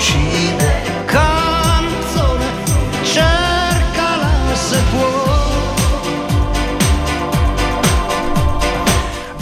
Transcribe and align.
She 0.00 0.57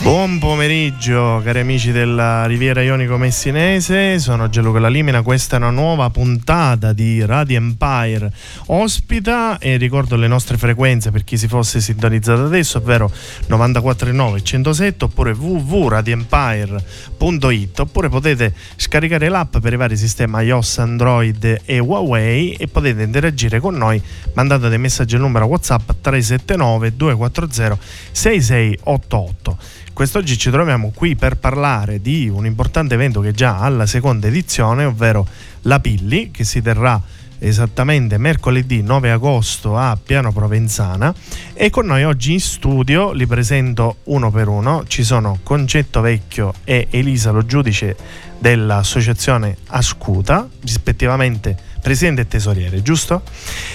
Buon 0.07 0.39
pomeriggio 0.39 1.41
cari 1.43 1.59
amici 1.59 1.91
della 1.91 2.47
Riviera 2.47 2.81
Ionico 2.81 3.17
Messinese, 3.17 4.21
sono 4.21 4.49
Gianluca 4.49 4.87
Limina, 4.87 5.23
questa 5.23 5.57
è 5.57 5.59
una 5.59 5.71
nuova 5.71 6.11
puntata 6.11 6.93
di 6.93 7.25
Radio 7.25 7.57
Empire. 7.57 8.33
Ospita 8.67 9.59
e 9.59 9.77
ricordo 9.77 10.15
le 10.15 10.29
nostre 10.29 10.59
frequenze 10.59 11.11
per 11.11 11.25
chi 11.25 11.37
si 11.37 11.49
fosse 11.49 11.81
sintonizzato 11.81 12.45
adesso, 12.45 12.79
ovvero 12.79 13.11
94.9 13.49 14.45
107 14.45 15.07
oppure 15.07 15.33
www.radioempire.it 15.33 17.79
oppure 17.81 18.09
potete 18.09 18.55
scaricare 18.77 19.29
l'app 19.29 19.57
per 19.57 19.73
i 19.73 19.77
vari 19.77 19.97
sistemi 19.97 20.45
iOS, 20.45 20.79
Android 20.79 21.63
e 21.65 21.81
Huawei 21.81 22.53
e 22.53 22.69
potete 22.69 23.03
interagire 23.03 23.59
con 23.59 23.75
noi 23.75 24.01
mandando 24.35 24.69
dei 24.69 24.79
messaggi 24.79 25.17
al 25.17 25.23
numero 25.23 25.47
WhatsApp 25.47 25.91
379 26.01 26.95
240 26.95 27.77
6688. 28.13 29.59
Quest'oggi 29.97 30.37
ci 30.37 30.51
troviamo 30.51 30.93
qui 30.95 31.17
per 31.17 31.39
parlare 31.39 32.03
di 32.03 32.29
un 32.29 32.45
importante 32.45 32.93
evento 32.93 33.21
che 33.21 33.31
è 33.31 33.33
già 33.33 33.61
alla 33.61 33.87
seconda 33.87 34.27
edizione, 34.27 34.85
ovvero 34.85 35.27
la 35.63 35.81
Pilli, 35.81 36.31
che 36.31 36.45
si 36.45 36.61
terrà 36.61 37.01
esattamente 37.39 38.19
mercoledì 38.19 38.83
9 38.83 39.11
agosto 39.11 39.75
a 39.79 39.97
Piano 39.97 40.33
Provenzana. 40.33 41.15
E 41.55 41.71
con 41.71 41.87
noi 41.87 42.05
oggi 42.05 42.35
in 42.35 42.41
studio 42.41 43.13
li 43.13 43.27
presento 43.27 44.01
uno 44.05 44.31
per 44.31 44.49
uno 44.49 44.85
ci 44.87 45.03
sono 45.03 45.39
Concetto 45.43 46.03
Vecchio 46.03 46.53
e 46.65 46.89
Elisa 46.91 47.31
Lo 47.31 47.47
Giudice 47.47 47.97
dell'associazione 48.39 49.57
Ascuta 49.69 50.47
rispettivamente 50.61 51.57
presidente 51.87 52.23
e 52.23 52.27
tesoriere, 52.27 52.83
giusto? 52.83 53.23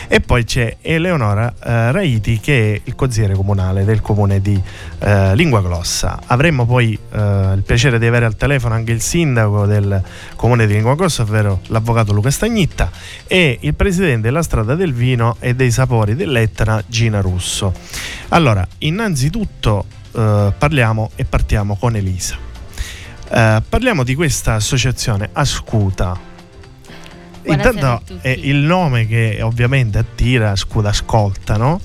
E 0.09 0.19
poi 0.19 0.43
c'è 0.43 0.75
Eleonora 0.81 1.53
eh, 1.63 1.93
Raiti 1.93 2.41
che 2.41 2.73
è 2.73 2.81
il 2.83 2.93
consigliere 2.93 3.35
comunale 3.35 3.85
del 3.85 4.01
comune 4.01 4.41
di 4.41 4.61
eh, 4.99 5.33
Lingua 5.33 5.61
Glossa. 5.61 6.19
Avremmo 6.25 6.65
poi 6.65 6.91
eh, 7.09 7.53
il 7.55 7.63
piacere 7.65 7.99
di 7.99 8.05
avere 8.05 8.25
al 8.25 8.35
telefono 8.35 8.75
anche 8.75 8.91
il 8.91 8.99
sindaco 8.99 9.65
del 9.65 10.03
comune 10.35 10.67
di 10.67 10.73
Lingua 10.73 10.95
Glossa, 10.95 11.21
ovvero 11.21 11.61
l'avvocato 11.67 12.11
Luca 12.11 12.29
Stagnitta, 12.29 12.91
e 13.27 13.59
il 13.61 13.75
presidente 13.75 14.23
della 14.23 14.43
strada 14.43 14.75
del 14.75 14.91
vino 14.91 15.37
e 15.39 15.55
dei 15.55 15.71
sapori 15.71 16.13
dell'Etna, 16.13 16.83
Gina 16.85 17.21
Russo. 17.21 17.73
Allora, 18.27 18.67
innanzitutto 18.79 19.85
eh, 20.11 20.51
parliamo 20.57 21.11
e 21.15 21.23
partiamo 21.23 21.77
con 21.77 21.95
Elisa. 21.95 22.49
Uh, 23.33 23.63
parliamo 23.69 24.03
di 24.03 24.13
questa 24.13 24.55
associazione 24.55 25.29
Ascuta, 25.31 26.19
Intanto 27.43 28.01
è 28.21 28.29
il 28.29 28.57
nome 28.57 29.07
che 29.07 29.39
ovviamente 29.41 29.97
attira, 29.97 30.55
scuda 30.55 30.89
ascolta, 30.89 31.57
no? 31.57 31.79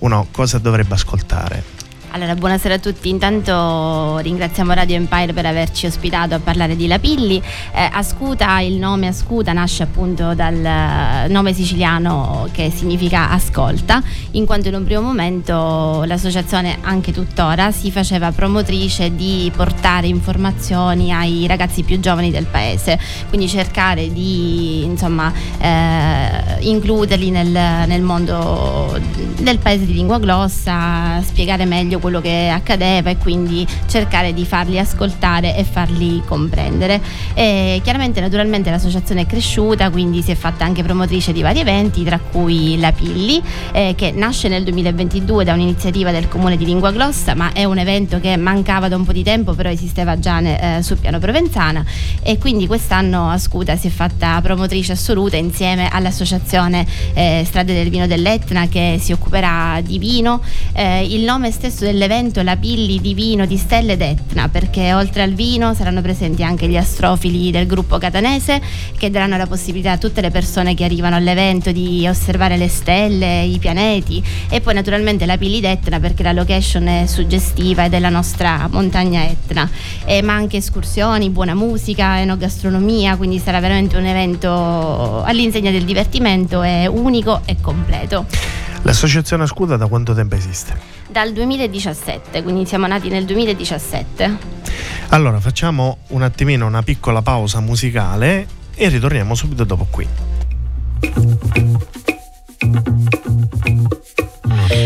Uno 0.00 0.28
cosa 0.30 0.58
dovrebbe 0.58 0.94
ascoltare? 0.94 1.77
Allora, 2.10 2.34
buonasera 2.34 2.74
a 2.74 2.78
tutti. 2.78 3.10
Intanto 3.10 4.16
ringraziamo 4.18 4.72
Radio 4.72 4.96
Empire 4.96 5.34
per 5.34 5.44
averci 5.44 5.84
ospitato 5.84 6.34
a 6.34 6.38
parlare 6.38 6.74
di 6.74 6.86
Lapilli. 6.86 7.36
Eh, 7.36 7.88
Ascuta, 7.92 8.60
il 8.60 8.76
nome 8.76 9.08
Ascuta 9.08 9.52
nasce 9.52 9.82
appunto 9.82 10.34
dal 10.34 10.54
eh, 10.54 11.28
nome 11.28 11.52
siciliano 11.52 12.48
che 12.50 12.72
significa 12.74 13.30
ascolta, 13.30 14.02
in 14.32 14.46
quanto 14.46 14.68
in 14.68 14.74
un 14.74 14.84
primo 14.84 15.02
momento 15.02 16.02
l'associazione, 16.06 16.78
anche 16.80 17.12
tuttora, 17.12 17.70
si 17.72 17.90
faceva 17.90 18.32
promotrice 18.32 19.14
di 19.14 19.52
portare 19.54 20.06
informazioni 20.06 21.12
ai 21.12 21.46
ragazzi 21.46 21.82
più 21.82 22.00
giovani 22.00 22.30
del 22.30 22.46
paese, 22.46 22.98
quindi 23.28 23.48
cercare 23.48 24.10
di 24.10 24.82
insomma, 24.82 25.30
eh, 25.58 26.56
includerli 26.60 27.30
nel, 27.30 27.50
nel 27.86 28.00
mondo 28.00 28.98
del 29.40 29.58
paese 29.58 29.84
di 29.84 29.92
lingua 29.92 30.18
glossa, 30.18 31.20
spiegare 31.22 31.66
meglio 31.66 31.97
meglio 31.98 32.00
quello 32.00 32.20
che 32.20 32.48
accadeva 32.48 33.10
e 33.10 33.16
quindi 33.18 33.66
cercare 33.86 34.32
di 34.32 34.44
farli 34.44 34.78
ascoltare 34.78 35.56
e 35.56 35.64
farli 35.64 36.22
comprendere. 36.24 37.00
E 37.34 37.80
chiaramente 37.82 38.20
naturalmente 38.20 38.70
l'associazione 38.70 39.22
è 39.22 39.26
cresciuta, 39.26 39.90
quindi 39.90 40.22
si 40.22 40.30
è 40.30 40.34
fatta 40.34 40.64
anche 40.64 40.82
promotrice 40.82 41.32
di 41.32 41.42
vari 41.42 41.60
eventi, 41.60 42.04
tra 42.04 42.18
cui 42.18 42.78
la 42.78 42.92
Pilli, 42.92 43.42
eh, 43.72 43.94
che 43.96 44.12
nasce 44.12 44.48
nel 44.48 44.64
2022 44.64 45.44
da 45.44 45.52
un'iniziativa 45.52 46.10
del 46.10 46.28
comune 46.28 46.56
di 46.56 46.64
Lingua 46.64 46.90
Glossa, 46.90 47.34
ma 47.34 47.52
è 47.52 47.64
un 47.64 47.78
evento 47.78 48.20
che 48.20 48.36
mancava 48.36 48.88
da 48.88 48.96
un 48.96 49.04
po' 49.04 49.12
di 49.12 49.22
tempo, 49.22 49.54
però 49.54 49.68
esisteva 49.68 50.18
già 50.18 50.38
eh, 50.38 50.82
sul 50.82 50.98
piano 50.98 51.18
provenzana 51.18 51.84
e 52.22 52.38
quindi 52.38 52.66
quest'anno 52.66 53.30
Ascuta 53.30 53.76
si 53.76 53.88
è 53.88 53.90
fatta 53.90 54.40
promotrice 54.40 54.92
assoluta 54.92 55.36
insieme 55.36 55.88
all'associazione 55.90 56.86
eh, 57.14 57.42
Strade 57.44 57.74
del 57.74 57.90
Vino 57.90 58.06
dell'Etna 58.06 58.68
che 58.68 58.98
si 59.00 59.12
occuperà 59.12 59.80
di 59.82 59.98
vino. 59.98 60.40
Eh, 60.72 61.04
il 61.04 61.22
nome 61.22 61.50
stesso 61.50 61.84
dell'evento 61.90 62.42
la 62.42 62.56
Pilli 62.56 63.00
di 63.00 63.14
vino 63.14 63.46
di 63.46 63.56
Stelle 63.56 63.96
d'Etna 63.96 64.48
perché 64.48 64.92
oltre 64.92 65.22
al 65.22 65.32
vino 65.32 65.72
saranno 65.72 66.02
presenti 66.02 66.42
anche 66.42 66.68
gli 66.68 66.76
astrofili 66.76 67.50
del 67.50 67.66
gruppo 67.66 67.96
catanese 67.96 68.60
che 68.96 69.10
daranno 69.10 69.38
la 69.38 69.46
possibilità 69.46 69.92
a 69.92 69.98
tutte 69.98 70.20
le 70.20 70.30
persone 70.30 70.74
che 70.74 70.84
arrivano 70.84 71.16
all'evento 71.16 71.72
di 71.72 72.06
osservare 72.06 72.58
le 72.58 72.68
stelle, 72.68 73.42
i 73.42 73.58
pianeti 73.58 74.22
e 74.50 74.60
poi 74.60 74.74
naturalmente 74.74 75.24
la 75.24 75.38
Pilli 75.38 75.60
d'Etna 75.60 75.98
perché 75.98 76.22
la 76.22 76.32
location 76.32 76.86
è 76.88 77.06
suggestiva 77.06 77.86
ed 77.86 77.94
è 77.94 77.98
la 78.00 78.10
nostra 78.10 78.68
montagna 78.70 79.24
Etna 79.24 79.68
e, 80.04 80.20
ma 80.20 80.34
anche 80.34 80.58
escursioni, 80.58 81.30
buona 81.30 81.54
musica, 81.54 82.20
enogastronomia 82.20 83.16
quindi 83.16 83.38
sarà 83.38 83.60
veramente 83.60 83.96
un 83.96 84.04
evento 84.04 85.22
all'insegna 85.22 85.70
del 85.70 85.84
divertimento 85.84 86.60
è 86.60 86.86
unico 86.86 87.40
e 87.46 87.56
completo. 87.62 88.26
L'associazione 88.82 89.46
Scuda 89.46 89.76
da 89.76 89.86
quanto 89.86 90.14
tempo 90.14 90.34
esiste? 90.34 90.76
Dal 91.08 91.32
2017, 91.32 92.42
quindi 92.42 92.64
siamo 92.66 92.86
nati 92.86 93.08
nel 93.08 93.24
2017. 93.24 94.38
Allora 95.08 95.40
facciamo 95.40 95.98
un 96.08 96.22
attimino 96.22 96.66
una 96.66 96.82
piccola 96.82 97.22
pausa 97.22 97.60
musicale 97.60 98.46
e 98.74 98.88
ritorniamo 98.88 99.34
subito 99.34 99.64
dopo 99.64 99.86
qui. 99.90 100.06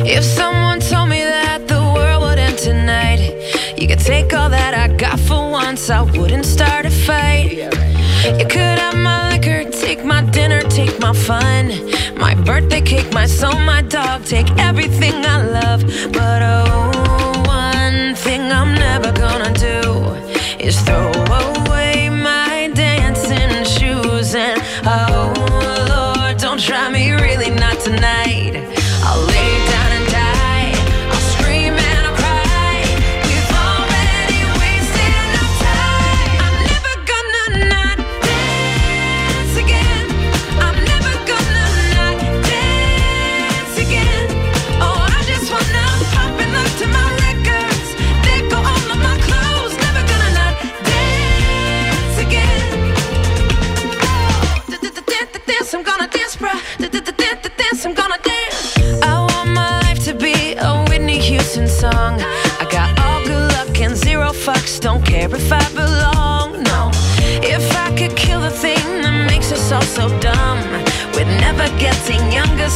If 0.04 0.22
someone 0.22 0.80
told 0.80 1.08
me 1.08 1.22
that 1.22 1.66
the 1.66 1.78
world 1.78 2.22
would 2.22 2.38
end 2.38 2.56
tonight, 2.56 3.34
you 3.76 3.86
could 3.86 3.98
take 4.02 4.34
all 4.34 4.48
that 4.50 4.74
I 4.74 4.88
got 4.96 5.18
for 5.18 5.50
once, 5.50 5.90
I 5.90 6.00
wouldn't 6.02 6.44
start 6.44 6.86
a 6.86 6.90
fight. 6.90 7.70
You 8.38 8.46
could 8.46 8.78
have 8.78 8.96
my 8.96 9.30
liquor, 9.30 9.64
take 9.70 10.04
my 10.04 10.22
dinner, 10.30 10.62
take 10.62 10.98
my 11.00 11.12
fun. 11.12 11.70
My 12.22 12.36
birthday 12.36 12.80
cake, 12.80 13.12
my 13.12 13.26
soul, 13.26 13.58
my 13.58 13.82
dog, 13.82 14.24
take 14.24 14.48
everything 14.56 15.26
I 15.26 15.38
love. 15.58 15.80
But 16.12 16.40
oh, 16.40 17.42
one 17.46 18.14
thing 18.14 18.42
I'm 18.42 18.76
never 18.76 19.10
gonna 19.10 19.52
do 19.52 19.80
is 20.60 20.80
throw 20.82 21.10
away 21.10 21.71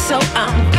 so 0.06 0.20
I'm 0.36 0.75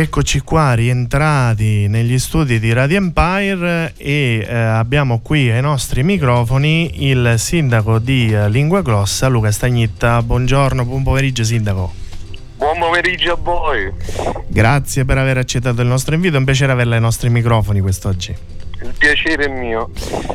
Eccoci 0.00 0.42
qua 0.42 0.74
rientrati 0.74 1.88
negli 1.88 2.20
studi 2.20 2.60
di 2.60 2.72
Radio 2.72 2.98
Empire 2.98 3.94
e 3.96 4.46
eh, 4.48 4.54
abbiamo 4.54 5.18
qui 5.18 5.50
ai 5.50 5.60
nostri 5.60 6.04
microfoni 6.04 7.08
il 7.08 7.34
sindaco 7.36 7.98
di 7.98 8.32
eh, 8.32 8.48
Lingua 8.48 8.80
Glossa, 8.82 9.26
Luca 9.26 9.50
Stagnitta. 9.50 10.22
Buongiorno, 10.22 10.84
buon 10.84 11.02
pomeriggio 11.02 11.42
sindaco. 11.42 11.92
Buon 12.58 12.78
pomeriggio 12.78 13.32
a 13.32 13.38
voi. 13.42 13.92
Grazie 14.46 15.04
per 15.04 15.18
aver 15.18 15.38
accettato 15.38 15.82
il 15.82 15.88
nostro 15.88 16.14
invito, 16.14 16.36
è 16.36 16.38
un 16.38 16.44
piacere 16.44 16.70
averla 16.70 16.94
ai 16.94 17.00
nostri 17.00 17.28
microfoni 17.28 17.80
quest'oggi. 17.80 18.57
Il 18.80 18.94
piacere 18.96 19.46
è 19.46 19.48
mio. 19.48 19.90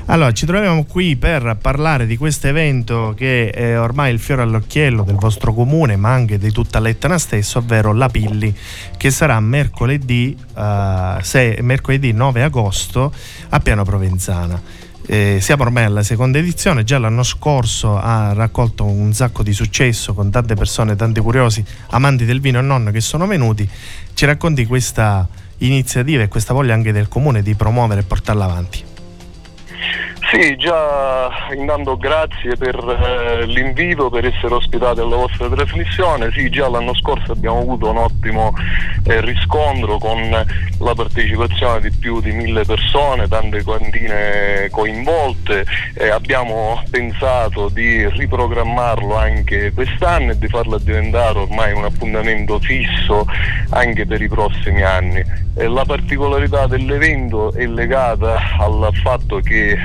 Allora, 0.07 0.31
ci 0.33 0.45
troviamo 0.45 0.83
qui 0.83 1.15
per 1.15 1.57
parlare 1.61 2.05
di 2.05 2.17
questo 2.17 2.47
evento 2.47 3.13
che 3.15 3.49
è 3.49 3.79
ormai 3.79 4.11
il 4.11 4.19
fiore 4.19 4.41
all'occhiello 4.41 5.03
del 5.03 5.15
vostro 5.15 5.53
comune, 5.53 5.95
ma 5.95 6.11
anche 6.11 6.37
di 6.37 6.51
tutta 6.51 6.79
l'Etna 6.79 7.17
stesso, 7.17 7.59
ovvero 7.59 7.93
la 7.93 8.09
Pilli, 8.09 8.53
che 8.97 9.11
sarà 9.11 9.39
mercoledì, 9.39 10.37
uh, 10.55 11.21
se, 11.21 11.57
mercoledì 11.61 12.11
9 12.11 12.43
agosto 12.43 13.13
a 13.49 13.59
Piano 13.59 13.83
Provenzana. 13.83 14.61
Eh, 15.05 15.39
siamo 15.41 15.63
ormai 15.63 15.83
alla 15.83 16.03
seconda 16.03 16.37
edizione, 16.37 16.85
già 16.85 16.97
l'anno 16.97 17.23
scorso 17.23 17.97
ha 17.97 18.31
raccolto 18.31 18.85
un 18.85 19.13
sacco 19.13 19.43
di 19.43 19.51
successo 19.51 20.13
con 20.13 20.31
tante 20.31 20.55
persone, 20.55 20.95
tanti 20.95 21.19
curiosi, 21.19 21.63
amanti 21.89 22.23
del 22.23 22.39
vino 22.39 22.59
e 22.59 22.61
non 22.61 22.89
che 22.91 23.01
sono 23.01 23.27
venuti. 23.27 23.67
Ci 24.13 24.25
racconti 24.25 24.65
questa 24.65 25.27
iniziativa 25.59 26.23
e 26.23 26.27
questa 26.27 26.53
voglia 26.53 26.73
anche 26.73 26.91
del 26.91 27.07
comune 27.07 27.41
di 27.41 27.55
promuovere 27.55 28.01
e 28.01 28.03
portarla 28.03 28.45
avanti. 28.45 28.83
Sì, 30.33 30.55
già 30.55 31.29
intanto 31.55 31.95
grazie 31.95 32.55
per 32.55 32.75
eh, 32.75 33.45
l'invito, 33.45 34.09
per 34.09 34.25
essere 34.25 34.55
ospitati 34.55 34.99
alla 34.99 35.15
vostra 35.15 35.47
trasmissione. 35.47 36.31
Sì, 36.31 36.49
già 36.49 36.67
l'anno 36.67 36.95
scorso 36.95 37.33
abbiamo 37.33 37.59
avuto 37.59 37.91
un 37.91 37.97
ottimo 37.97 38.51
eh, 39.05 39.21
riscontro 39.21 39.99
con 39.99 40.19
la 40.79 40.93
partecipazione 40.95 41.81
di 41.81 41.91
più 41.91 42.19
di 42.19 42.31
mille 42.31 42.65
persone, 42.65 43.27
tante 43.27 43.63
cantine 43.63 44.69
coinvolte. 44.71 45.65
Eh, 45.93 46.09
abbiamo 46.09 46.81
pensato 46.89 47.69
di 47.69 48.09
riprogrammarlo 48.09 49.15
anche 49.15 49.71
quest'anno 49.71 50.31
e 50.31 50.39
di 50.39 50.47
farlo 50.47 50.79
diventare 50.79 51.37
ormai 51.37 51.73
un 51.73 51.83
appuntamento 51.83 52.57
fisso 52.57 53.27
anche 53.69 54.07
per 54.07 54.19
i 54.19 54.27
prossimi 54.27 54.81
anni. 54.81 55.23
la 55.53 55.83
particolarità 55.85 56.65
dell'evento 56.65 57.53
è 57.53 57.67
legata 57.67 58.57
al 58.57 58.89
fatto 59.03 59.39
che 59.39 59.77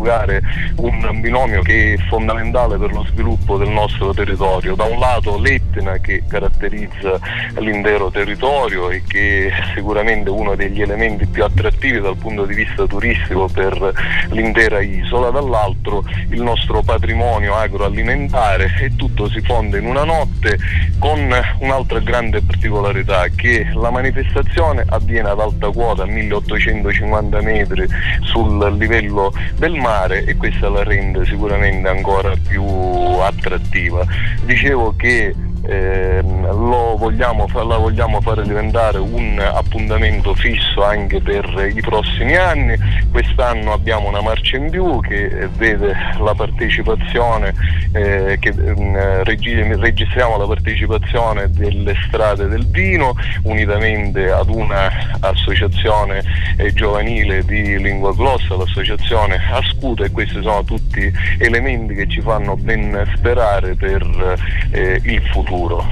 coniugare 0.00 0.40
un 0.76 1.20
binomio 1.20 1.60
che 1.62 1.94
è 1.94 1.96
fondamentale 2.08 2.78
per 2.78 2.92
lo 2.92 3.04
sviluppo 3.10 3.58
del 3.58 3.68
nostro 3.68 4.14
territorio. 4.14 4.74
Da 4.74 4.84
un 4.84 4.98
lato 4.98 5.38
l'Etna 5.38 5.98
che 5.98 6.22
caratterizza 6.26 7.18
l'intero 7.58 8.10
territorio 8.10 8.90
e 8.90 9.02
che 9.06 9.48
è 9.48 9.52
sicuramente 9.74 10.30
uno 10.30 10.54
degli 10.54 10.80
elementi 10.80 11.26
più 11.26 11.44
attrattivi 11.44 12.00
dal 12.00 12.16
punto 12.16 12.44
di 12.46 12.54
vista 12.54 12.86
turistico 12.86 13.48
per 13.52 13.92
l'intera 14.30 14.80
isola, 14.80 15.30
dall'altro 15.30 16.04
il 16.30 16.40
nostro 16.40 16.82
patrimonio 16.82 17.54
agroalimentare 17.54 18.70
e 18.80 18.96
tutto 18.96 19.28
si 19.28 19.40
fonde 19.42 19.78
in 19.78 19.86
una 19.86 20.04
notte 20.04 20.58
con 20.98 21.18
un'altra 21.58 21.98
grande 22.00 22.40
particolarità 22.40 23.28
che 23.28 23.66
la 23.74 23.90
manifestazione 23.90 24.84
avviene 24.88 25.28
ad 25.28 25.40
alta 25.40 25.70
quota, 25.70 26.04
a 26.04 26.06
1850 26.06 27.40
metri 27.42 27.86
sul 28.22 28.76
livello 28.76 29.32
del 29.56 29.74
mare 29.74 29.89
mare 29.90 30.24
e 30.24 30.36
questa 30.36 30.68
la 30.68 30.84
rende 30.84 31.24
sicuramente 31.24 31.88
ancora 31.88 32.32
più 32.36 32.64
attrattiva. 32.64 34.06
Dicevo 34.44 34.94
che 34.96 35.34
eh, 35.62 36.22
vogliamo, 36.22 37.46
la 37.52 37.76
vogliamo 37.76 38.20
fare 38.20 38.42
diventare 38.42 38.98
un 38.98 39.38
appuntamento 39.38 40.34
fisso 40.34 40.84
anche 40.84 41.20
per 41.20 41.72
i 41.74 41.80
prossimi 41.80 42.36
anni. 42.36 42.76
Quest'anno 43.10 43.72
abbiamo 43.72 44.08
una 44.08 44.20
marcia 44.20 44.56
in 44.56 44.70
più 44.70 45.00
che 45.00 45.48
vede 45.56 45.94
la 46.18 46.34
partecipazione, 46.34 47.52
eh, 47.92 48.36
che, 48.38 48.54
eh, 48.56 49.24
registriamo 49.24 50.36
la 50.38 50.46
partecipazione 50.46 51.50
delle 51.50 51.94
strade 52.06 52.46
del 52.46 52.66
vino 52.66 53.14
unitamente 53.42 54.30
ad 54.30 54.48
un'associazione 54.48 56.22
eh, 56.56 56.72
giovanile 56.72 57.44
di 57.44 57.78
lingua 57.78 58.14
glossa, 58.14 58.56
l'associazione 58.56 59.38
Ascuta 59.50 60.04
e 60.04 60.10
questi 60.10 60.40
sono 60.42 60.62
tutti 60.64 61.10
elementi 61.38 61.94
che 61.94 62.08
ci 62.08 62.20
fanno 62.20 62.56
ben 62.56 63.10
sperare 63.16 63.74
per 63.74 64.38
eh, 64.70 65.00
il 65.02 65.22
futuro 65.32 65.49
futuro. 65.50 65.84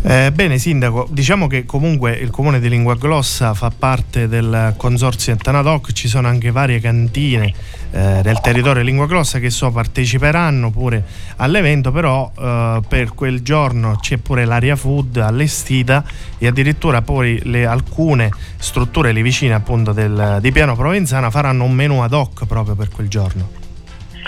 Eh, 0.00 0.30
bene 0.32 0.58
Sindaco, 0.58 1.08
diciamo 1.10 1.48
che 1.48 1.64
comunque 1.64 2.12
il 2.12 2.30
comune 2.30 2.60
di 2.60 2.68
Lingua 2.68 2.94
Glossa 2.94 3.52
fa 3.52 3.70
parte 3.76 4.28
del 4.28 4.74
consorzio 4.76 5.34
Tanadoc, 5.36 5.92
ci 5.92 6.06
sono 6.06 6.28
anche 6.28 6.52
varie 6.52 6.78
cantine 6.80 7.52
eh, 7.90 8.20
nel 8.22 8.40
territorio 8.40 8.82
Lingua 8.82 9.06
Glossa 9.06 9.40
che 9.40 9.50
so 9.50 9.70
parteciperanno 9.70 10.70
pure 10.70 11.04
all'evento, 11.36 11.90
però 11.90 12.30
eh, 12.38 12.80
per 12.86 13.12
quel 13.14 13.42
giorno 13.42 13.96
c'è 14.00 14.18
pure 14.18 14.44
l'area 14.44 14.76
food 14.76 15.16
allestita 15.16 16.04
e 16.38 16.46
addirittura 16.46 17.02
poi 17.02 17.40
le, 17.44 17.66
alcune 17.66 18.30
strutture 18.56 19.12
lì 19.12 19.20
vicine 19.20 19.54
appunto 19.54 19.92
del, 19.92 20.38
di 20.40 20.52
Piano 20.52 20.76
Provenzana 20.76 21.28
faranno 21.30 21.64
un 21.64 21.72
menù 21.72 22.00
ad 22.00 22.12
hoc 22.12 22.46
proprio 22.46 22.76
per 22.76 22.88
quel 22.88 23.08
giorno. 23.08 23.67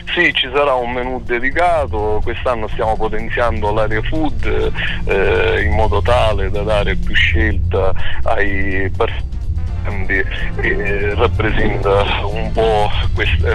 Sì, 0.07 0.33
ci 0.35 0.51
sarà 0.53 0.75
un 0.75 0.93
menù 0.93 1.21
dedicato, 1.23 2.21
quest'anno 2.23 2.67
stiamo 2.69 2.97
potenziando 2.97 3.73
l'area 3.73 4.03
food 4.03 4.73
eh, 5.05 5.63
in 5.63 5.73
modo 5.73 6.03
tale 6.03 6.51
da 6.51 6.63
dare 6.63 6.97
più 6.97 7.15
scelta 7.15 7.93
ai 8.25 8.91
partiti 8.97 9.39
quindi 9.85 10.23
eh, 10.61 11.15
rappresenta 11.15 12.27
un 12.27 12.51
po' 12.53 12.89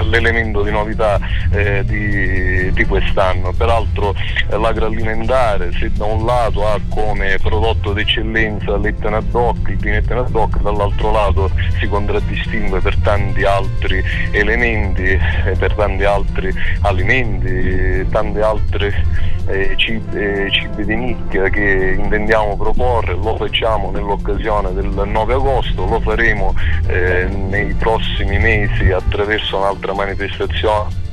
l'elemento 0.10 0.64
di 0.64 0.72
novità 0.72 1.20
eh, 1.52 1.84
di, 1.86 2.55
di, 2.76 2.86
quest'anno. 2.86 3.52
Peraltro 3.54 4.14
eh, 4.14 4.58
l'agroalimentare 4.58 5.72
se 5.74 5.92
da 5.92 6.06
un 6.06 6.26
lato 6.26 6.68
ha 6.68 6.80
come 6.90 7.38
prodotto 7.42 7.94
d'eccellenza 7.94 8.78
l'Etna 8.78 9.20
DOC, 9.22 9.70
il 9.70 9.78
Pinetna 9.78 10.22
DOC, 10.22 10.62
dall'altro 10.62 11.12
lato 11.12 11.50
si 11.80 11.88
contraddistingue 11.88 12.80
per 12.82 12.96
tanti 12.98 13.44
altri 13.44 14.04
elementi, 14.32 15.04
eh, 15.04 15.56
per 15.58 15.74
tanti 15.74 16.04
altri 16.04 16.54
alimenti, 16.82 18.08
tante 18.10 18.42
altre 18.42 19.04
eh, 19.48 19.74
cibi, 19.78 20.18
eh, 20.18 20.50
cibi, 20.52 20.86
di 20.86 20.96
nicchia 20.96 21.50
che 21.50 21.96
intendiamo 21.98 22.58
proporre, 22.58 23.14
lo 23.14 23.36
facciamo 23.38 23.92
nell'occasione 23.92 24.74
del 24.74 24.88
9 24.88 25.34
agosto, 25.34 25.86
lo 25.86 26.00
faremo 26.00 26.54
eh, 26.88 27.28
nei 27.28 27.74
prossimi 27.74 28.38
mesi 28.40 28.92
attraverso 28.92 29.58
un'altra 29.58 29.94
manifestazione 29.94 31.04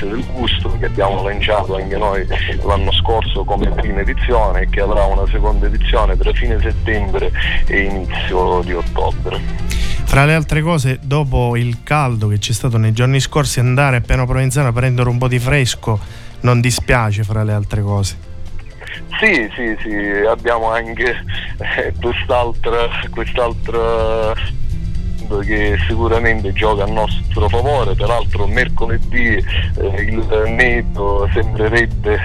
del 0.00 0.24
gusto 0.32 0.76
che 0.78 0.86
abbiamo 0.86 1.22
lanciato 1.22 1.76
anche 1.76 1.96
noi 1.96 2.26
l'anno 2.64 2.92
scorso 2.92 3.44
come 3.44 3.68
prima 3.70 4.00
edizione 4.00 4.62
e 4.62 4.68
che 4.68 4.80
avrà 4.80 5.04
una 5.04 5.26
seconda 5.30 5.66
edizione 5.66 6.16
tra 6.16 6.32
fine 6.32 6.60
settembre 6.60 7.30
e 7.66 7.80
inizio 7.82 8.62
di 8.62 8.72
ottobre. 8.72 9.38
Fra 10.04 10.24
le 10.24 10.34
altre 10.34 10.60
cose, 10.60 10.98
dopo 11.00 11.56
il 11.56 11.82
caldo 11.84 12.28
che 12.28 12.38
c'è 12.38 12.52
stato 12.52 12.76
nei 12.78 12.92
giorni 12.92 13.20
scorsi, 13.20 13.60
andare 13.60 13.96
a 13.96 14.00
Piano 14.00 14.26
Provenzano 14.26 14.68
a 14.68 14.72
prendere 14.72 15.08
un 15.08 15.18
po' 15.18 15.28
di 15.28 15.38
fresco 15.38 16.00
non 16.40 16.60
dispiace 16.60 17.22
fra 17.22 17.42
le 17.42 17.52
altre 17.52 17.82
cose. 17.82 18.28
Sì, 19.20 19.48
sì, 19.54 19.76
sì, 19.82 19.94
abbiamo 20.26 20.70
anche 20.70 21.14
eh, 21.58 21.92
quest'altra, 22.00 22.88
quest'altra 23.10 24.32
che 25.38 25.76
sicuramente 25.86 26.52
gioca 26.52 26.84
a 26.84 26.86
nostro 26.86 27.48
favore, 27.48 27.94
peraltro 27.94 28.46
mercoledì 28.46 29.36
eh, 29.36 30.02
il 30.02 30.52
meteo 30.56 31.28
sembrerebbe 31.32 32.18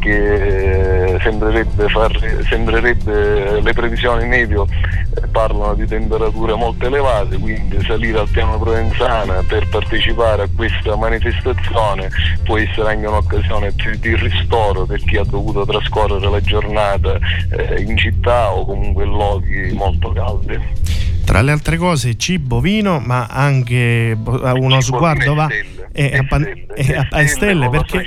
che 0.00 1.18
sembrerebbe, 1.20 1.88
far, 1.88 2.44
sembrerebbe 2.48 3.60
le 3.60 3.72
previsioni 3.72 4.26
medio 4.26 4.66
eh, 4.66 5.26
parlano 5.28 5.74
di 5.74 5.86
temperature 5.86 6.54
molto 6.54 6.86
elevate, 6.86 7.36
quindi 7.38 7.82
salire 7.84 8.20
al 8.20 8.28
piano 8.28 8.58
Provenzana 8.58 9.42
per 9.46 9.68
partecipare 9.68 10.42
a 10.42 10.48
questa 10.54 10.94
manifestazione 10.96 12.08
può 12.44 12.56
essere 12.56 12.92
anche 12.92 13.06
un'occasione 13.06 13.74
di 13.98 14.14
ristoro 14.16 14.86
per 14.86 15.02
chi 15.02 15.16
ha 15.16 15.24
dovuto 15.24 15.64
trascorrere 15.64 16.30
la 16.30 16.40
giornata 16.40 17.18
eh, 17.50 17.80
in 17.80 17.96
città 17.96 18.52
o 18.52 18.64
comunque 18.64 19.04
in 19.04 19.10
luoghi 19.10 19.72
molto 19.72 20.12
caldi. 20.12 21.15
Tra 21.26 21.42
le 21.42 21.50
altre 21.50 21.76
cose 21.76 22.16
cibo, 22.16 22.60
vino, 22.60 23.00
ma 23.00 23.26
anche 23.26 24.16
uno 24.16 24.80
sguardo 24.80 25.34
va 25.34 25.48
e, 25.92 26.16
a, 26.16 26.24
stelle, 26.24 26.66
e 26.72 26.94
a, 26.94 27.06
a 27.10 27.26
stelle 27.26 27.68
perché 27.68 28.04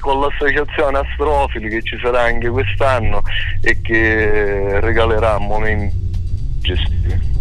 con 0.00 0.20
l'associazione 0.20 0.98
Astrofili 0.98 1.68
che 1.68 1.82
ci 1.82 1.96
sarà 2.02 2.22
anche 2.22 2.48
quest'anno 2.48 3.22
e 3.60 3.80
che 3.82 4.80
regalerà 4.80 5.38
momenti 5.38 5.94
gestivi. 6.60 7.35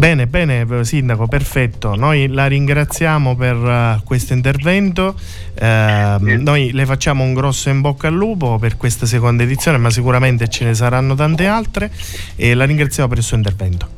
Bene, 0.00 0.26
bene, 0.26 0.66
Sindaco, 0.82 1.26
perfetto. 1.26 1.94
Noi 1.94 2.26
la 2.28 2.46
ringraziamo 2.46 3.36
per 3.36 3.54
uh, 3.54 4.02
questo 4.02 4.32
intervento. 4.32 5.14
Uh, 5.60 6.40
noi 6.40 6.70
le 6.72 6.86
facciamo 6.86 7.22
un 7.22 7.34
grosso 7.34 7.68
in 7.68 7.82
bocca 7.82 8.08
al 8.08 8.14
lupo 8.14 8.56
per 8.58 8.78
questa 8.78 9.04
seconda 9.04 9.42
edizione, 9.42 9.76
ma 9.76 9.90
sicuramente 9.90 10.48
ce 10.48 10.64
ne 10.64 10.72
saranno 10.72 11.14
tante 11.14 11.46
altre. 11.46 11.90
E 12.34 12.54
la 12.54 12.64
ringraziamo 12.64 13.10
per 13.10 13.18
il 13.18 13.24
suo 13.24 13.36
intervento. 13.36 13.88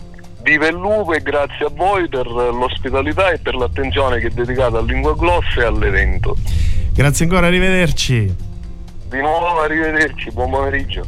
Vive 0.43 0.71
il 0.71 0.75
lupo 0.75 1.13
e 1.13 1.23
grazie 1.23 1.67
a 1.67 1.71
voi 1.73 2.09
per 2.09 2.27
l'ospitalità 2.27 3.31
e 3.31 3.39
per 3.39 3.55
l'attenzione 3.55 4.19
che 4.19 4.31
dedicate 4.31 4.79
a 4.79 4.83
Lingua 4.83 5.15
Glossa 5.15 5.61
e 5.61 5.65
all'evento. 5.67 6.37
Grazie 6.93 7.27
ancora, 7.27 7.47
arrivederci. 7.47 8.35
Di 9.09 9.19
nuovo, 9.21 9.61
arrivederci, 9.61 10.33
buon 10.33 10.51
pomeriggio. 10.51 11.07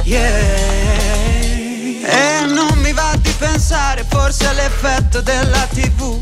Yeah. 0.04 0.32
E 2.06 2.46
non 2.46 2.78
mi 2.78 2.94
va 2.94 3.14
di 3.20 3.34
pensare, 3.36 4.06
forse 4.08 4.46
all'effetto 4.46 5.20
della 5.20 5.68
tv. 5.74 6.18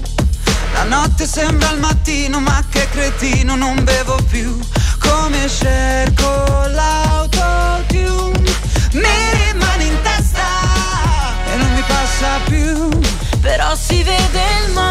La 0.73 0.82
notte 0.82 1.25
sembra 1.25 1.71
il 1.71 1.78
mattino, 1.78 2.40
ma 2.40 2.64
che 2.68 2.88
cretino, 2.90 3.54
non 3.54 3.85
bevo 3.85 4.16
più. 4.28 4.59
Come 4.99 5.49
cerco 5.49 6.66
l'autotune, 6.66 8.50
mi 8.92 9.52
rimane 9.52 9.85
in 9.85 9.97
testa 10.02 10.22
passa 11.87 12.39
più. 12.45 12.89
Però 13.41 13.75
si 13.75 14.03
vede 14.03 14.41
il 14.65 14.73
mare, 14.73 14.91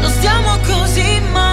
non 0.00 0.10
stiamo 0.10 0.58
così 0.58 1.20
male. 1.32 1.50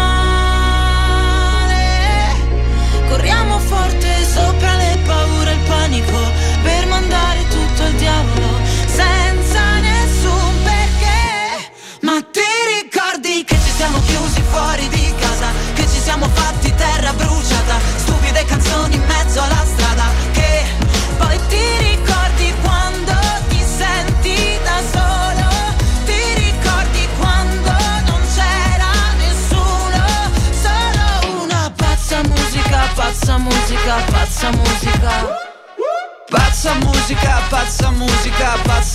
Corriamo 3.07 3.59
forte 3.59 4.23
sopra 4.23 4.75
le 4.75 4.97
paure 5.05 5.51
e 5.51 5.53
il 5.53 5.59
panico 5.67 6.31
per 6.61 6.85
mandare 6.87 7.47
tutto 7.49 7.83
al 7.83 7.93
diavolo 7.93 8.59
senza 8.85 9.79
nessun 9.79 10.63
perché. 10.63 11.71
Ma 12.01 12.21
ti 12.31 12.41
ricordi 12.81 13.43
che 13.43 13.55
ci 13.55 13.71
siamo 13.75 13.99
chiusi 14.05 14.41
fuori 14.51 14.87
di 14.89 14.98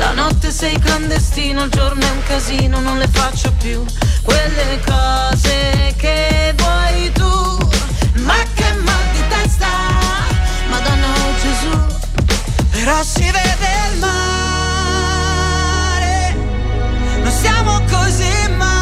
La 0.00 0.12
notte 0.12 0.50
sei 0.50 0.78
clandestino, 0.78 1.64
il 1.64 1.70
giorno 1.70 2.00
è 2.00 2.10
un 2.10 2.22
casino, 2.26 2.80
non 2.80 2.96
le 2.96 3.06
faccio 3.06 3.52
più 3.60 3.84
quelle 4.22 4.80
cose 4.82 5.94
che 5.98 6.54
vuoi 6.56 7.12
tu. 7.12 7.58
Ma 8.22 8.34
che 8.54 8.72
mal 8.82 9.10
di 9.12 9.22
testa, 9.28 9.66
Madonna 10.70 11.06
oh 11.06 11.34
Gesù, 11.42 11.78
però 12.70 13.02
si 13.02 13.24
vede 13.24 13.68
il 13.92 13.98
mare, 13.98 14.14
non 17.22 17.30
siamo 17.30 17.82
così 17.90 18.48
male, 18.56 18.78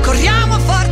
corriamo 0.00 0.60
forte 0.60 0.91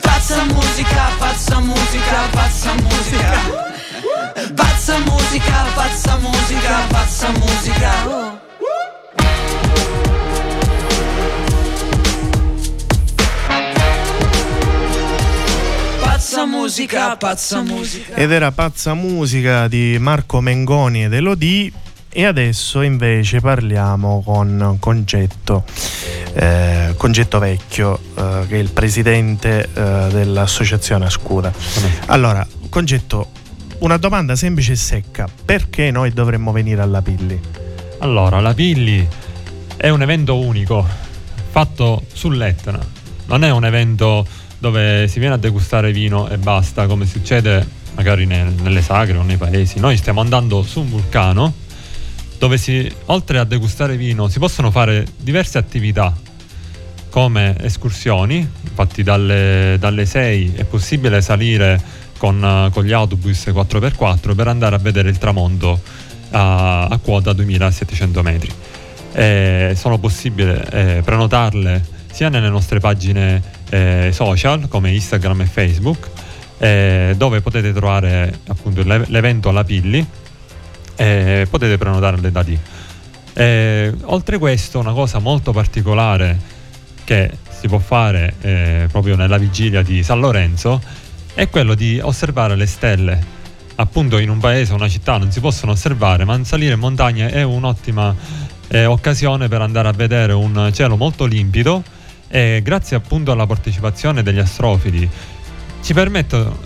Pazza 0.00 0.44
musica, 0.44 1.10
pazza 1.18 1.60
musica, 1.60 2.28
pazza 2.32 2.72
musica. 2.74 3.40
Pazza 4.54 4.98
musica, 5.00 5.64
pazza 5.74 6.16
musica, 6.18 6.86
pazza 6.88 7.28
musica. 7.32 8.40
Pazza 16.00 16.46
musica, 16.46 17.16
pazza 17.16 17.62
musica. 17.62 18.14
Ed 18.14 18.30
era 18.30 18.50
Pazza 18.52 18.94
Musica 18.94 19.68
di 19.68 19.98
Marco 20.00 20.40
Mengoni 20.40 21.04
ed 21.04 21.12
Elodie. 21.12 21.72
E 22.14 22.26
adesso 22.26 22.82
invece 22.82 23.40
parliamo 23.40 24.22
con 24.22 24.76
Concetto, 24.78 25.64
eh, 26.34 26.92
Concetto 26.94 27.38
Vecchio, 27.38 27.98
eh, 28.14 28.44
che 28.48 28.56
è 28.56 28.58
il 28.58 28.68
presidente 28.70 29.70
eh, 29.72 30.08
dell'associazione 30.10 31.06
Ascuda. 31.06 31.50
Allora, 32.08 32.46
Concetto, 32.68 33.30
una 33.78 33.96
domanda 33.96 34.36
semplice 34.36 34.72
e 34.72 34.76
secca: 34.76 35.26
perché 35.42 35.90
noi 35.90 36.12
dovremmo 36.12 36.52
venire 36.52 36.82
alla 36.82 37.00
Pilli? 37.00 37.40
Allora, 38.00 38.40
la 38.40 38.52
Pilli 38.52 39.08
è 39.74 39.88
un 39.88 40.02
evento 40.02 40.38
unico, 40.38 40.86
fatto 41.48 42.04
sull'Etna. 42.12 42.78
Non 43.24 43.42
è 43.42 43.50
un 43.50 43.64
evento 43.64 44.26
dove 44.58 45.08
si 45.08 45.18
viene 45.18 45.36
a 45.36 45.38
degustare 45.38 45.92
vino 45.92 46.28
e 46.28 46.36
basta, 46.36 46.86
come 46.86 47.06
succede 47.06 47.66
magari 47.94 48.26
nel- 48.26 48.52
nelle 48.60 48.82
sagre 48.82 49.16
o 49.16 49.22
nei 49.22 49.38
paesi. 49.38 49.80
Noi 49.80 49.96
stiamo 49.96 50.20
andando 50.20 50.62
su 50.62 50.80
un 50.80 50.90
vulcano 50.90 51.54
dove 52.42 52.58
si, 52.58 52.92
oltre 53.06 53.38
a 53.38 53.44
degustare 53.44 53.96
vino 53.96 54.26
si 54.26 54.40
possono 54.40 54.72
fare 54.72 55.06
diverse 55.16 55.58
attività 55.58 56.12
come 57.08 57.54
escursioni, 57.60 58.38
infatti 58.64 59.04
dalle, 59.04 59.76
dalle 59.78 60.04
6 60.04 60.54
è 60.56 60.64
possibile 60.64 61.22
salire 61.22 61.80
con, 62.18 62.68
con 62.72 62.82
gli 62.82 62.90
autobus 62.90 63.46
4x4 63.46 64.34
per 64.34 64.48
andare 64.48 64.74
a 64.74 64.78
vedere 64.78 65.08
il 65.08 65.18
tramonto 65.18 65.80
a, 66.30 66.86
a 66.86 66.98
quota 66.98 67.32
2700 67.32 68.22
metri. 68.24 68.50
Eh, 69.12 69.74
sono 69.76 69.98
possibili 69.98 70.50
eh, 70.50 71.00
prenotarle 71.04 71.80
sia 72.10 72.28
nelle 72.28 72.48
nostre 72.48 72.80
pagine 72.80 73.40
eh, 73.70 74.10
social 74.12 74.66
come 74.66 74.90
Instagram 74.90 75.42
e 75.42 75.46
Facebook, 75.46 76.10
eh, 76.58 77.14
dove 77.16 77.40
potete 77.40 77.72
trovare 77.72 78.36
appunto 78.48 78.82
l'e- 78.82 79.04
l'evento 79.06 79.48
alla 79.48 79.62
Pilli 79.62 80.04
e 80.96 81.46
potete 81.48 81.78
prenotarle 81.78 82.30
da 82.30 82.40
lì. 82.40 82.58
Eh, 83.34 83.92
oltre 84.04 84.38
questo, 84.38 84.78
una 84.78 84.92
cosa 84.92 85.18
molto 85.18 85.52
particolare 85.52 86.38
che 87.04 87.30
si 87.58 87.66
può 87.68 87.78
fare 87.78 88.34
eh, 88.40 88.88
proprio 88.90 89.16
nella 89.16 89.38
vigilia 89.38 89.82
di 89.82 90.02
San 90.02 90.20
Lorenzo 90.20 90.80
è 91.34 91.48
quello 91.48 91.74
di 91.74 91.98
osservare 92.02 92.56
le 92.56 92.66
stelle. 92.66 93.40
Appunto 93.76 94.18
in 94.18 94.28
un 94.28 94.38
paese, 94.38 94.74
una 94.74 94.88
città 94.88 95.16
non 95.16 95.32
si 95.32 95.40
possono 95.40 95.72
osservare, 95.72 96.24
ma 96.24 96.42
salire 96.44 96.74
in 96.74 96.80
montagna 96.80 97.28
è 97.28 97.42
un'ottima 97.42 98.14
eh, 98.68 98.84
occasione 98.84 99.48
per 99.48 99.62
andare 99.62 99.88
a 99.88 99.92
vedere 99.92 100.32
un 100.32 100.70
cielo 100.72 100.96
molto 100.96 101.24
limpido 101.24 101.82
e 102.28 102.60
grazie 102.62 102.96
appunto 102.96 103.32
alla 103.32 103.46
partecipazione 103.46 104.22
degli 104.22 104.38
astrofili 104.38 105.08
ci, 105.82 105.94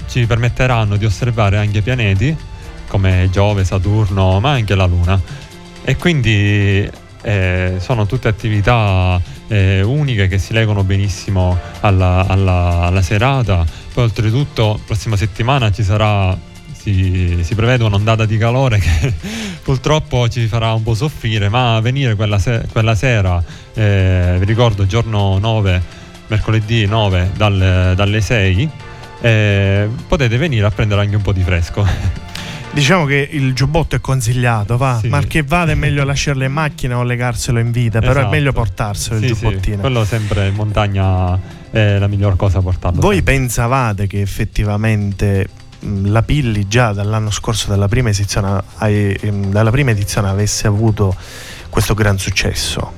ci 0.09 0.27
permetteranno 0.27 0.97
di 0.97 1.05
osservare 1.05 1.57
anche 1.57 1.83
pianeti 1.83 2.37
come 2.87 3.29
Giove, 3.31 3.65
Saturno, 3.65 4.41
ma 4.41 4.53
anche 4.53 4.75
la 4.75 4.87
Luna. 4.87 5.21
E 5.83 5.97
quindi 5.97 6.89
eh, 7.23 7.77
sono 7.79 8.07
tutte 8.07 8.29
attività 8.29 9.21
eh, 9.49 9.83
uniche 9.83 10.29
che 10.29 10.39
si 10.39 10.53
legano 10.53 10.85
benissimo 10.85 11.59
alla, 11.81 12.27
alla, 12.27 12.83
alla 12.83 13.03
serata. 13.03 13.65
Poi 13.93 14.05
oltretutto 14.05 14.81
prossima 14.85 15.17
settimana 15.17 15.71
ci 15.73 15.83
sarà 15.83 16.37
si, 16.87 17.39
si, 17.43 17.55
prevede 17.57 17.83
un'ondata 17.83 18.27
di 18.27 18.39
calore 18.39 18.79
che 18.79 19.13
purtroppo 19.65 20.29
ci 20.29 20.47
farà 20.47 20.73
un 20.73 20.85
po' 20.85 20.95
soffrire, 20.95 21.49
ma 21.49 21.81
venire 21.81 22.15
quella, 22.15 22.39
se- 22.39 22.67
quella 22.71 22.95
sera, 22.95 23.43
eh, 23.75 24.37
vi 24.39 24.45
ricordo 24.45 24.87
giorno 24.87 25.39
9, 25.39 25.83
mercoledì 26.29 26.87
9 26.87 27.33
dal, 27.37 27.93
dalle 27.97 28.21
6, 28.21 28.71
eh, 29.21 29.89
potete 30.07 30.37
venire 30.37 30.67
a 30.67 30.71
prendere 30.71 31.01
anche 31.01 31.17
un 31.17 31.23
po' 31.23 31.33
di 31.33 31.43
fresco. 31.43 31.85
Diciamo 32.77 33.07
che 33.07 33.27
il 33.33 33.55
giubbotto 33.55 33.97
è 33.97 34.01
consigliato, 34.01 34.77
va, 34.77 34.99
sì. 35.01 35.09
ma 35.09 35.23
che 35.23 35.43
vada 35.43 35.73
è 35.73 35.75
meglio 35.75 36.05
lasciarlo 36.05 36.45
in 36.45 36.53
macchina 36.53 36.99
o 36.99 37.05
legarselo 37.05 37.59
in 37.59 37.71
vita, 37.71 38.01
esatto. 38.01 38.13
però 38.13 38.27
è 38.27 38.31
meglio 38.31 38.53
portarselo 38.53 39.19
sì, 39.19 39.25
il 39.25 39.33
giubbottino. 39.33 39.77
Sì. 39.77 39.81
Quello 39.81 40.05
sempre 40.05 40.49
in 40.49 40.55
montagna 40.55 41.41
è 41.71 41.97
la 41.97 42.07
miglior 42.07 42.37
cosa 42.37 42.61
portarlo. 42.61 43.01
Voi 43.01 43.15
sempre. 43.15 43.33
pensavate 43.33 44.07
che 44.07 44.21
effettivamente 44.21 45.49
la 45.81 46.23
Pilli 46.23 46.69
già 46.69 46.93
dall'anno 46.93 47.31
scorso, 47.31 47.69
dalla 47.69 47.89
prima, 47.89 48.11
edizione, 48.11 48.63
dalla 49.49 49.71
prima 49.71 49.93
edizione 49.93 50.29
avesse 50.29 50.67
avuto 50.67 51.17
questo 51.71 51.95
gran 51.95 52.19
successo? 52.19 52.93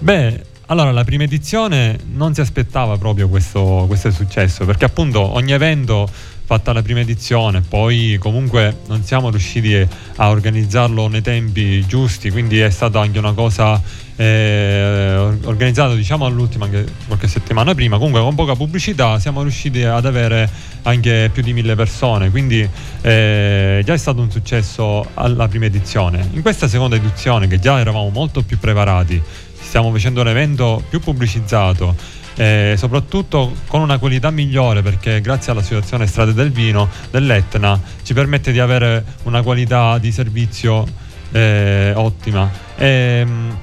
Beh, 0.00 0.44
allora, 0.66 0.92
la 0.92 1.04
prima 1.04 1.22
edizione 1.22 1.98
non 2.12 2.34
si 2.34 2.42
aspettava 2.42 2.98
proprio 2.98 3.30
questo, 3.30 3.84
questo 3.86 4.10
successo, 4.10 4.66
perché 4.66 4.84
appunto 4.84 5.34
ogni 5.34 5.52
evento 5.52 6.06
fatta 6.48 6.72
la 6.72 6.80
prima 6.80 7.00
edizione, 7.00 7.60
poi 7.60 8.16
comunque 8.18 8.78
non 8.86 9.02
siamo 9.04 9.28
riusciti 9.28 9.86
a 10.16 10.30
organizzarlo 10.30 11.06
nei 11.06 11.20
tempi 11.20 11.86
giusti, 11.86 12.30
quindi 12.30 12.58
è 12.58 12.70
stata 12.70 13.00
anche 13.00 13.18
una 13.18 13.34
cosa 13.34 13.78
eh, 14.16 15.14
organizzata 15.44 15.94
diciamo 15.94 16.24
all'ultima, 16.24 16.64
anche 16.64 16.86
qualche 17.06 17.28
settimana 17.28 17.74
prima, 17.74 17.98
comunque 17.98 18.22
con 18.22 18.34
poca 18.34 18.54
pubblicità 18.54 19.18
siamo 19.18 19.42
riusciti 19.42 19.82
ad 19.82 20.06
avere 20.06 20.48
anche 20.84 21.28
più 21.30 21.42
di 21.42 21.52
mille 21.52 21.74
persone, 21.74 22.30
quindi 22.30 22.66
eh, 23.02 23.82
già 23.84 23.92
è 23.92 23.98
stato 23.98 24.22
un 24.22 24.30
successo 24.30 25.06
alla 25.12 25.48
prima 25.48 25.66
edizione. 25.66 26.30
In 26.32 26.40
questa 26.40 26.66
seconda 26.66 26.96
edizione, 26.96 27.46
che 27.46 27.58
già 27.58 27.78
eravamo 27.78 28.08
molto 28.08 28.40
più 28.40 28.58
preparati, 28.58 29.20
stiamo 29.60 29.92
facendo 29.92 30.22
un 30.22 30.28
evento 30.28 30.82
più 30.88 30.98
pubblicizzato, 30.98 31.94
eh, 32.38 32.76
soprattutto 32.78 33.52
con 33.66 33.80
una 33.80 33.98
qualità 33.98 34.30
migliore 34.30 34.80
perché 34.80 35.20
grazie 35.20 35.50
alla 35.50 35.62
situazione 35.62 36.06
strade 36.06 36.32
del 36.32 36.52
vino 36.52 36.88
dell'Etna 37.10 37.78
ci 38.04 38.14
permette 38.14 38.52
di 38.52 38.60
avere 38.60 39.04
una 39.24 39.42
qualità 39.42 39.98
di 39.98 40.12
servizio 40.12 40.86
eh, 41.32 41.92
ottima. 41.96 42.48
E, 42.76 42.86
ehm, 42.86 43.58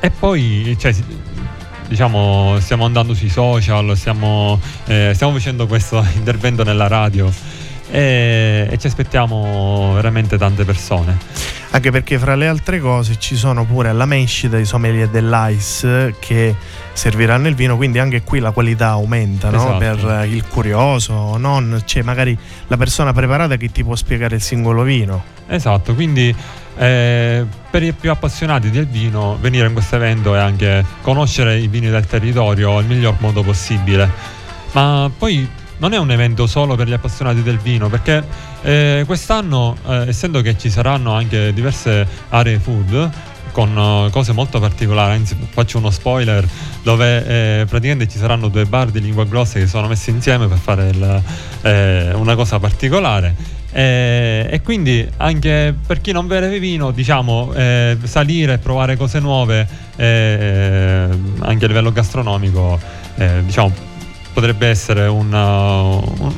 e 0.00 0.10
poi 0.10 0.74
cioè, 0.80 0.94
diciamo, 1.86 2.56
stiamo 2.60 2.86
andando 2.86 3.12
sui 3.12 3.28
social, 3.28 3.94
stiamo, 3.94 4.58
eh, 4.86 5.12
stiamo 5.12 5.34
facendo 5.34 5.66
questo 5.66 6.02
intervento 6.16 6.64
nella 6.64 6.86
radio 6.86 7.30
e, 7.90 8.68
e 8.70 8.78
ci 8.78 8.86
aspettiamo 8.86 9.92
veramente 9.94 10.38
tante 10.38 10.64
persone 10.64 11.58
anche 11.72 11.90
perché 11.90 12.18
fra 12.18 12.34
le 12.34 12.48
altre 12.48 12.80
cose 12.80 13.16
ci 13.18 13.36
sono 13.36 13.64
pure 13.64 13.92
la 13.92 14.04
mescita 14.04 14.58
i 14.58 14.64
sommelier 14.64 15.08
dell'ice 15.08 16.14
che 16.18 16.54
serviranno 16.92 17.48
il 17.48 17.54
vino 17.54 17.76
quindi 17.76 17.98
anche 17.98 18.22
qui 18.22 18.40
la 18.40 18.50
qualità 18.50 18.88
aumenta 18.88 19.48
esatto. 19.48 19.72
no? 19.72 19.78
per 19.78 20.28
il 20.28 20.44
curioso 20.46 21.36
non 21.36 21.82
c'è 21.84 22.02
magari 22.02 22.36
la 22.66 22.76
persona 22.76 23.12
preparata 23.12 23.56
che 23.56 23.70
ti 23.70 23.84
può 23.84 23.94
spiegare 23.94 24.36
il 24.36 24.42
singolo 24.42 24.82
vino 24.82 25.22
esatto 25.46 25.94
quindi 25.94 26.34
eh, 26.76 27.44
per 27.70 27.82
i 27.82 27.92
più 27.92 28.10
appassionati 28.10 28.70
del 28.70 28.86
vino 28.86 29.36
venire 29.40 29.66
in 29.66 29.72
questo 29.72 29.96
evento 29.96 30.34
e 30.34 30.38
anche 30.38 30.84
conoscere 31.02 31.58
i 31.58 31.68
vini 31.68 31.88
del 31.88 32.06
territorio 32.06 32.80
il 32.80 32.86
miglior 32.86 33.14
modo 33.18 33.42
possibile 33.42 34.38
ma 34.72 35.10
poi 35.16 35.48
non 35.80 35.92
è 35.92 35.98
un 35.98 36.10
evento 36.10 36.46
solo 36.46 36.76
per 36.76 36.86
gli 36.88 36.92
appassionati 36.92 37.42
del 37.42 37.58
vino, 37.58 37.88
perché 37.88 38.22
eh, 38.62 39.02
quest'anno, 39.06 39.76
eh, 39.86 40.08
essendo 40.08 40.40
che 40.42 40.56
ci 40.56 40.70
saranno 40.70 41.12
anche 41.12 41.52
diverse 41.52 42.06
aree 42.28 42.58
food, 42.58 43.10
con 43.52 43.76
uh, 43.76 44.10
cose 44.10 44.32
molto 44.32 44.60
particolari, 44.60 45.14
anzi 45.14 45.36
faccio 45.50 45.78
uno 45.78 45.90
spoiler 45.90 46.46
dove 46.82 47.26
eh, 47.26 47.64
praticamente 47.66 48.08
ci 48.08 48.18
saranno 48.18 48.48
due 48.48 48.64
bar 48.64 48.90
di 48.90 49.00
lingua 49.00 49.24
grossa 49.24 49.58
che 49.58 49.66
sono 49.66 49.88
messi 49.88 50.10
insieme 50.10 50.46
per 50.46 50.58
fare 50.58 50.88
il, 50.88 51.22
eh, 51.62 52.12
una 52.14 52.34
cosa 52.34 52.58
particolare. 52.58 53.58
Eh, 53.72 54.48
e 54.50 54.62
quindi 54.62 55.06
anche 55.18 55.74
per 55.86 56.00
chi 56.00 56.10
non 56.10 56.26
beve 56.26 56.58
vino 56.58 56.90
diciamo 56.90 57.52
eh, 57.54 57.96
salire 58.02 58.54
e 58.54 58.58
provare 58.58 58.96
cose 58.96 59.20
nuove 59.20 59.64
eh, 59.94 61.06
anche 61.38 61.64
a 61.64 61.68
livello 61.68 61.92
gastronomico 61.92 62.80
diciamo 63.44 63.72
potrebbe 64.40 64.68
essere 64.68 65.06
una, 65.06 65.82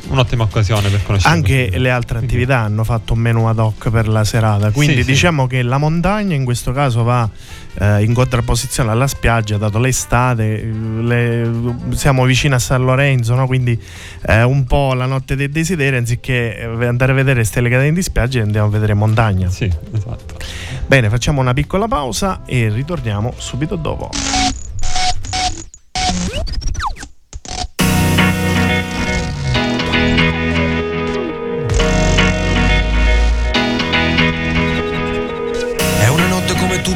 un'ottima 0.09 0.43
occasione 0.43 0.89
per 0.89 1.03
conoscere. 1.03 1.33
Anche 1.33 1.71
le 1.77 1.89
altre 1.89 2.17
attività 2.19 2.59
hanno 2.59 2.83
fatto 2.83 3.13
un 3.13 3.19
menu 3.19 3.45
ad 3.45 3.57
hoc 3.59 3.89
per 3.89 4.09
la 4.09 4.25
serata, 4.25 4.71
quindi 4.71 4.97
sì, 4.97 5.05
diciamo 5.05 5.43
sì. 5.43 5.55
che 5.55 5.61
la 5.63 5.77
montagna 5.77 6.35
in 6.35 6.43
questo 6.43 6.73
caso 6.73 7.03
va 7.03 7.29
eh, 7.75 8.03
in 8.03 8.13
contrapposizione 8.13 8.91
alla 8.91 9.07
spiaggia, 9.07 9.55
dato 9.55 9.79
l'estate, 9.79 10.61
le, 10.63 11.49
siamo 11.91 12.25
vicini 12.25 12.55
a 12.55 12.59
San 12.59 12.83
Lorenzo, 12.83 13.35
no? 13.35 13.47
quindi 13.47 13.81
eh, 14.27 14.43
un 14.43 14.65
po' 14.65 14.93
la 14.93 15.05
notte 15.05 15.37
dei 15.37 15.49
desideri, 15.49 15.95
anziché 15.95 16.57
eh, 16.57 16.85
andare 16.85 17.13
a 17.13 17.15
vedere 17.15 17.45
stelle 17.45 17.69
cadenti 17.69 17.99
in 17.99 18.03
spiaggia 18.03 18.41
andiamo 18.41 18.67
a 18.67 18.69
vedere 18.69 18.93
montagna. 18.93 19.49
Sì, 19.49 19.71
esatto. 19.93 20.35
Bene, 20.85 21.09
facciamo 21.09 21.39
una 21.39 21.53
piccola 21.53 21.87
pausa 21.87 22.41
e 22.45 22.67
ritorniamo 22.67 23.33
subito 23.37 23.77
dopo. 23.77 24.09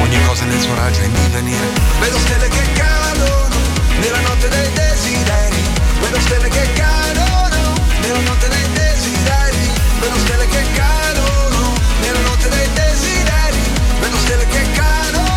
ogni 0.00 0.20
cosa 0.24 0.44
nel 0.44 0.60
suo 0.60 0.74
raggio 0.74 1.00
è 1.00 1.04
in 1.04 1.12
divenire. 1.12 1.66
Vedo 2.00 2.18
stelle 2.18 2.48
che 2.48 2.72
cadono 2.72 3.48
nella 4.00 4.20
notte 4.20 4.48
dei 4.48 4.72
desideri, 4.72 5.62
vedo 6.00 6.20
stelle 6.20 6.48
che 6.48 6.72
cadono 6.72 7.74
nella 8.00 8.20
notte 8.20 8.48
dei 8.48 8.72
desideri, 8.72 9.70
vedo 10.00 10.18
stelle 10.18 10.46
che 10.46 10.64
cadono 10.74 11.74
nella 12.00 12.20
notte 12.20 12.48
dei 12.48 12.68
desideri, 12.72 13.60
vedo 14.00 14.16
stelle 14.18 14.46
che 14.46 14.70
cadono 14.72 15.29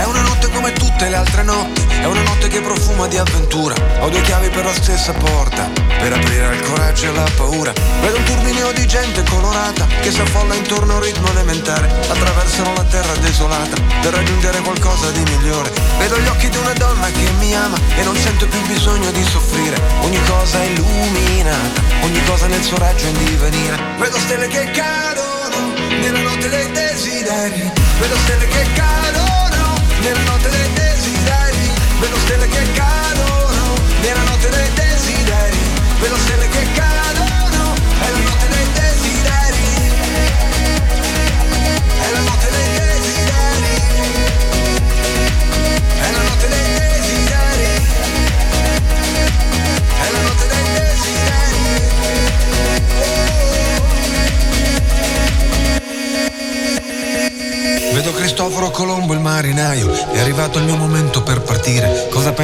È 0.00 0.04
una 0.04 0.22
notte 0.22 0.48
come 0.48 0.72
tutte 0.72 1.10
le 1.10 1.16
altre 1.16 1.42
notti, 1.42 1.86
è 2.00 2.06
una 2.06 2.22
notte 2.22 2.48
che 2.48 2.62
profuma 2.62 3.06
di 3.06 3.18
avventura. 3.18 3.74
Ho 4.00 4.08
due 4.08 4.22
chiavi 4.22 4.48
per 4.48 4.64
la 4.64 4.72
stessa 4.72 5.12
porta, 5.12 5.68
per 5.98 6.14
aprire 6.14 6.54
il 6.54 6.62
coraggio 6.62 7.04
e 7.04 7.12
la 7.12 7.28
paura. 7.36 7.70
Vedo 8.00 8.16
un 8.16 8.24
turbinio 8.24 8.72
di 8.72 8.86
gente 8.86 9.22
colorata 9.24 9.86
che 10.00 10.10
si 10.10 10.22
affolla 10.22 10.54
intorno 10.54 10.92
a 10.92 10.96
un 10.96 11.02
ritmo 11.02 11.28
elementare. 11.28 11.86
Attraversano 12.08 12.72
la 12.72 12.84
terra 12.84 13.14
desolata 13.16 13.76
per 14.00 14.14
raggiungere 14.14 14.60
qualcosa 14.60 15.10
di 15.10 15.22
migliore. 15.22 15.70
Vedo 15.98 16.18
gli 16.18 16.28
occhi 16.28 16.48
di 16.48 16.56
una 16.56 16.72
donna 16.72 17.06
che 17.08 17.30
mi 17.38 17.54
ama 17.54 17.76
e 17.98 18.02
non 18.02 18.16
sento 18.16 18.46
più 18.46 18.60
bisogno 18.68 19.10
di 19.10 19.22
soffrire. 19.22 19.78
Ogni 20.00 20.20
cosa 20.24 20.62
è 20.62 20.64
illuminata, 20.64 21.82
ogni 22.00 22.24
cosa 22.24 22.46
nel 22.46 22.62
suo 22.62 22.78
raggio 22.78 23.04
in 23.04 23.22
divenire. 23.22 23.76
Vedo 23.98 24.18
stelle 24.18 24.48
che 24.48 24.70
cadono 24.70 25.74
nella 26.00 26.20
notte 26.20 26.48
dei 26.48 26.70
desideri. 26.70 27.70
Vedo 27.98 28.16
stelle 28.16 28.46
che 28.48 28.66
cadono 28.72 29.49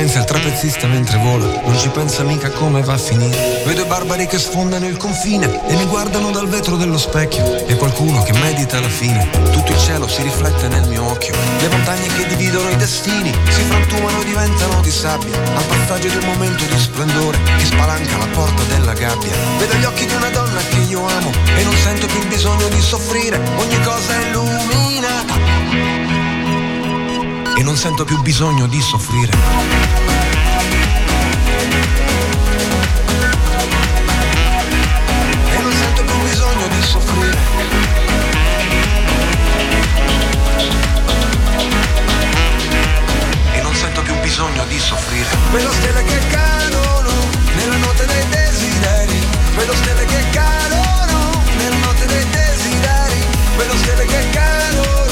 pensa 0.06 0.20
il 0.20 0.24
trapezzista 0.26 0.86
mentre 0.86 1.18
vola? 1.18 1.62
Non 1.64 1.76
ci 1.76 1.88
pensa 1.88 2.22
mica 2.22 2.48
come 2.50 2.80
va 2.80 2.92
a 2.92 2.98
finire. 2.98 3.62
Vedo 3.66 3.82
i 3.82 3.86
barbari 3.86 4.28
che 4.28 4.38
sfondano 4.38 4.86
il 4.86 4.96
confine 4.96 5.66
e 5.66 5.74
mi 5.74 5.84
guardano 5.86 6.30
dal 6.30 6.46
vetro 6.46 6.76
dello 6.76 6.96
specchio. 6.96 7.66
E 7.66 7.74
qualcuno 7.74 8.22
che 8.22 8.32
medita 8.34 8.78
la 8.78 8.88
fine. 8.88 9.28
Tutto 9.50 9.72
il 9.72 9.78
cielo 9.78 10.06
si 10.06 10.22
riflette 10.22 10.68
nel 10.68 10.86
mio 10.86 11.10
occhio. 11.10 11.34
Le 11.58 11.68
montagne 11.68 12.06
che 12.06 12.24
dividono 12.28 12.70
i 12.70 12.76
destini 12.76 13.32
si 13.48 13.62
frantumano 13.62 14.20
e 14.20 14.24
diventano 14.26 14.80
di 14.80 14.90
sabbia. 14.92 15.36
Al 15.56 15.64
passaggio 15.64 16.06
del 16.06 16.24
momento 16.24 16.64
di 16.64 16.78
splendore 16.78 17.38
che 17.58 17.64
spalanca 17.64 18.16
la 18.16 18.26
porta 18.26 18.62
della 18.62 18.92
gabbia. 18.92 19.34
Vedo 19.58 19.74
gli 19.74 19.84
occhi 19.84 20.06
di 20.06 20.14
una 20.14 20.28
donna 20.28 20.60
che 20.68 20.78
io 20.88 21.04
amo 21.04 21.32
e 21.56 21.64
non 21.64 21.76
sento 21.78 22.06
più 22.06 22.20
il 22.20 22.28
bisogno 22.28 22.68
di 22.68 22.80
soffrire. 22.80 23.42
Ogni 23.56 23.80
cosa 23.82 24.20
è 24.20 24.26
illuminata. 24.28 24.85
E 27.58 27.62
non 27.62 27.74
sento 27.74 28.04
più 28.04 28.20
bisogno 28.20 28.66
di 28.66 28.80
soffrire. 28.82 29.32
E 35.50 35.58
non 35.62 35.72
sento 35.72 36.04
più 36.04 36.18
bisogno 36.22 36.68
di 36.68 36.82
soffrire. 36.82 37.38
E 43.52 43.62
non 43.62 43.74
sento 43.74 44.02
più 44.02 44.14
bisogno 44.20 44.64
di 44.66 44.78
soffrire. 44.78 45.28
Vedo 45.50 45.72
stelle 45.72 46.04
che 46.04 46.18
cadono 46.28 47.12
nella 47.54 47.76
notte 47.78 48.04
dei 48.04 48.28
desideri. 48.28 49.18
Vedo 49.56 49.74
stelle 49.74 50.04
che 50.04 50.24
cadono 50.30 51.42
nella 51.56 51.76
notte 51.76 52.04
dei 52.04 52.28
desideri. 52.28 53.24
Vedo 53.56 53.76
stelle 53.76 54.04
che 54.04 54.28
cadono 54.30 55.05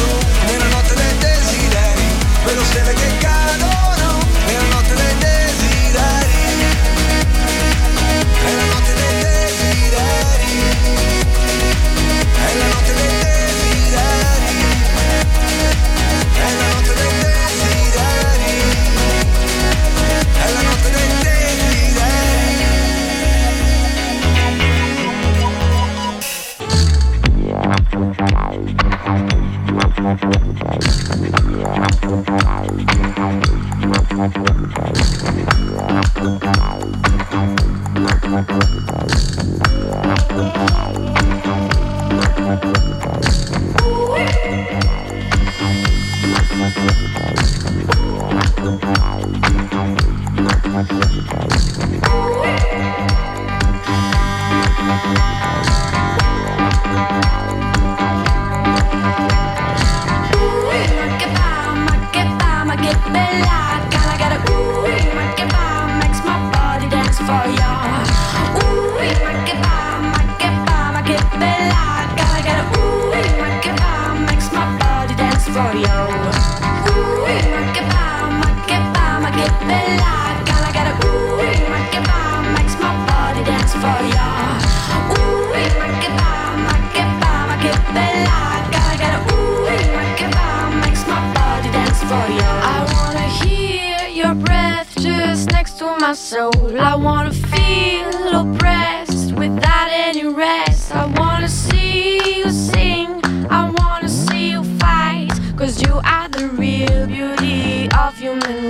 desideri. 2.44 2.54
Vedo 2.54 2.64
stelle 2.64 2.92
che 2.92 3.43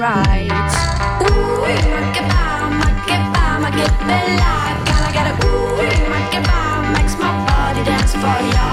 human 0.05 0.49
rights 0.49 0.77
Ooh, 1.23 1.61
ma 1.65 2.11
che 2.13 2.23
fa, 2.29 2.69
ma 2.69 2.89
che 3.07 3.17
fa, 3.33 3.59
ma 3.59 3.71
che 3.71 3.87
bella 4.05 4.53
Gotta 4.85 5.11
get 5.13 5.27
a 5.27 5.47
ooh, 5.47 6.09
ma 6.09 6.29
che 6.29 6.41
fa 6.43 6.81
Makes 6.93 7.15
my 7.17 7.31
body 7.47 7.83
dance 7.85 8.13
for 8.13 8.41
you 8.53 8.73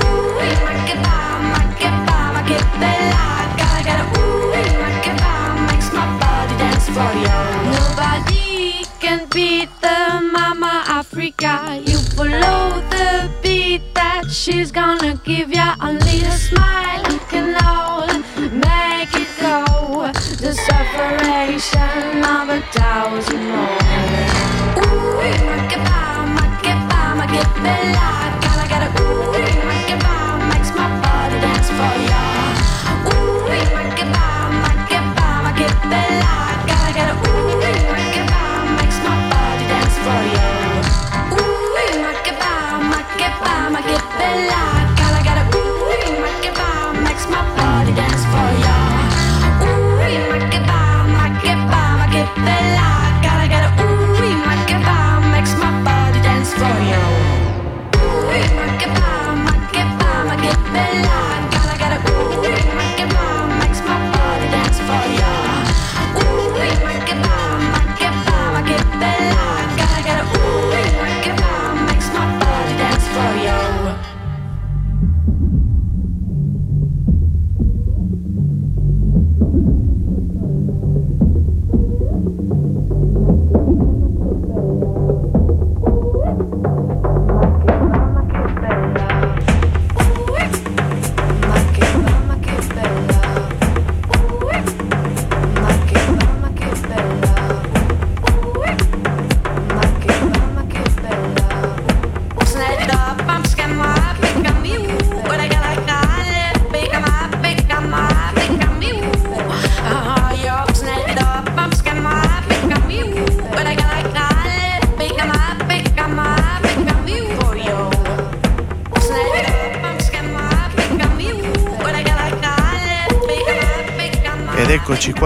Ooh, 0.00 0.40
ma 0.64 0.72
che 0.84 0.96
fa, 1.02 1.38
ma 1.52 1.74
che 1.78 1.88
fa, 2.06 2.32
ma 2.34 2.42
che 2.42 2.58
bella 2.78 3.24
Gotta 3.56 3.82
get 3.82 4.00
a 4.00 4.18
ooh, 4.18 4.52
ma 4.80 4.90
che 5.00 5.12
fa 5.16 5.34
Makes 5.68 5.92
my 5.92 6.06
body 6.18 6.56
dance 6.56 6.88
for 6.90 7.12
you 7.24 7.38
Nobody 7.70 8.84
can 8.98 9.26
beat 9.30 9.68
the 9.80 10.20
mama 10.32 10.84
Africa. 10.86 11.80
You 11.84 11.98
follow 12.16 12.82
the 12.90 13.30
beat 13.42 13.82
that 13.94 14.30
she's 14.30 14.70
gonna 14.72 15.14
give 15.24 15.52
ya. 15.52 15.76
Only 15.80 16.22
a 16.22 16.32
smile 16.32 17.09
of 22.50 22.56
a 22.56 22.66
thousand 22.72 23.42
more. 23.48 23.78
Ooh, 24.82 25.20
ma 25.46 25.66
che 25.66 25.76
fa, 25.84 26.22
ma 26.22 26.56
che 26.60 26.72
fa, 26.88 27.14
ma 27.14 27.24
che 27.26 27.60
bella 27.60 28.19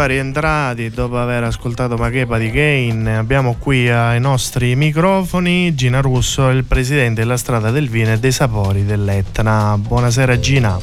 Rientrati 0.07 0.91
dopo 0.91 1.19
aver 1.19 1.45
ascoltato 1.45 1.97
Machepa 1.97 2.37
di 2.37 2.51
Kane. 2.51 3.17
Abbiamo 3.17 3.57
qui 3.59 3.89
ai 3.89 4.21
nostri 4.21 4.77
microfoni 4.77 5.75
Gina 5.75 6.01
Russo, 6.01 6.51
il 6.51 6.65
presidente 6.65 7.23
della 7.23 7.39
strada 7.39 7.71
del 7.71 7.89
vino 7.89 8.13
e 8.13 8.19
dei 8.19 8.31
sapori 8.31 8.85
dell'Etna. 8.85 9.77
Buonasera 9.79 10.39
Gina. 10.39 10.79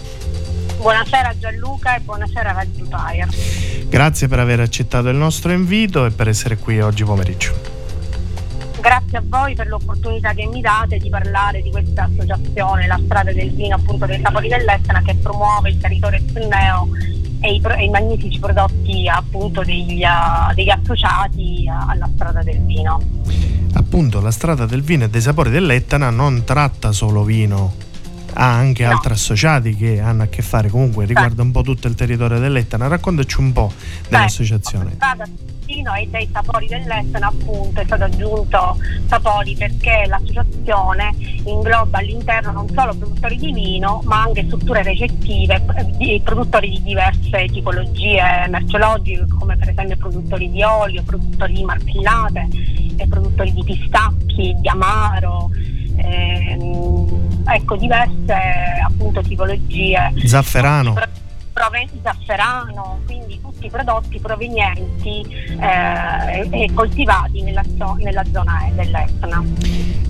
Buonasera 0.77 1.35
Gianluca 1.37 1.95
e 1.95 1.99
buonasera 1.99 2.51
Radio 2.51 2.83
Empire. 2.83 3.27
Grazie 3.87 4.27
per 4.27 4.39
aver 4.39 4.59
accettato 4.59 5.09
il 5.09 5.17
nostro 5.17 5.51
invito 5.51 6.05
e 6.05 6.09
per 6.09 6.27
essere 6.27 6.57
qui 6.57 6.81
oggi 6.81 7.03
pomeriggio. 7.03 7.53
Grazie 8.81 9.19
a 9.19 9.23
voi 9.23 9.53
per 9.53 9.67
l'opportunità 9.67 10.33
che 10.33 10.47
mi 10.47 10.59
date 10.59 10.97
di 10.97 11.09
parlare 11.09 11.61
di 11.61 11.69
questa 11.69 12.09
associazione, 12.11 12.87
la 12.87 12.99
strada 13.05 13.31
del 13.31 13.51
vino 13.53 13.75
appunto 13.75 14.07
dei 14.07 14.19
sapori 14.19 14.47
dell'Etna 14.47 15.03
che 15.03 15.13
promuove 15.21 15.69
il 15.69 15.77
territorio 15.77 16.17
esterneo 16.17 16.87
e 17.41 17.55
i, 17.55 17.61
e 17.61 17.83
i 17.83 17.89
magnifici 17.89 18.39
prodotti 18.39 19.07
appunto 19.07 19.63
degli, 19.63 20.03
uh, 20.03 20.53
degli 20.53 20.69
associati 20.69 21.69
alla 21.69 22.09
strada 22.13 22.41
del 22.43 22.61
vino. 22.61 23.01
Appunto 23.73 24.21
la 24.21 24.31
strada 24.31 24.65
del 24.65 24.81
vino 24.81 25.05
e 25.05 25.09
dei 25.09 25.21
sapori 25.21 25.49
dell'Etna 25.49 26.09
non 26.09 26.43
tratta 26.43 26.91
solo 26.91 27.23
vino, 27.23 27.73
ha 28.33 28.53
anche 28.53 28.85
no. 28.85 28.91
altri 28.91 29.13
associati 29.13 29.75
che 29.75 29.99
hanno 29.99 30.23
a 30.23 30.27
che 30.27 30.41
fare 30.41 30.69
comunque 30.69 31.05
riguarda 31.05 31.41
un 31.41 31.51
po' 31.51 31.61
tutto 31.61 31.87
il 31.87 31.95
territorio 31.95 32.39
dell'Etna. 32.39 32.87
Raccontaci 32.87 33.39
un 33.39 33.51
po' 33.51 33.71
dell'associazione. 34.07 34.85
La 34.85 34.91
strada 34.95 35.25
Trentino 35.71 35.93
e 35.93 36.07
dei 36.07 36.29
sapori 36.31 36.67
dell'Estero 36.67 37.27
appunto 37.27 37.79
è 37.79 37.85
stato 37.85 38.03
aggiunto 38.03 38.77
sapori 39.07 39.55
perché 39.55 40.05
l'associazione 40.07 41.15
ingloba 41.45 41.99
all'interno 41.99 42.51
non 42.51 42.67
solo 42.73 42.93
produttori 42.93 43.37
di 43.37 43.53
vino 43.53 44.01
ma 44.03 44.23
anche 44.23 44.43
strutture 44.45 44.83
recettive 44.83 45.63
di 45.97 46.21
produttori 46.23 46.81
di 46.81 46.93
diverse 47.31 47.45
tipologie 47.47 48.21
merceologiche 48.49 49.25
come 49.39 49.55
per 49.55 49.69
esempio 49.69 49.95
produttori 49.97 50.51
di 50.51 50.61
olio, 50.63 51.01
produttori 51.03 51.53
di 51.53 51.63
marmellate 51.63 52.47
e 52.97 53.07
produttori 53.07 53.53
di 53.53 53.63
pistacchi, 53.63 54.55
di 54.59 54.67
amaro 54.67 55.49
ehm, 55.95 57.43
ecco 57.47 57.75
diverse 57.77 58.35
appunto 58.85 59.21
tipologie. 59.21 60.13
Zafferano 60.25 60.95
provenienti 61.51 61.99
zafferano, 62.03 63.01
quindi 63.05 63.39
tutti 63.41 63.65
i 63.65 63.69
prodotti 63.69 64.19
provenienti 64.19 65.25
eh, 65.59 66.47
e 66.49 66.71
coltivati 66.73 67.41
nella, 67.41 67.63
nella 67.97 68.23
zona 68.31 68.69
dell'Etna. 68.73 69.43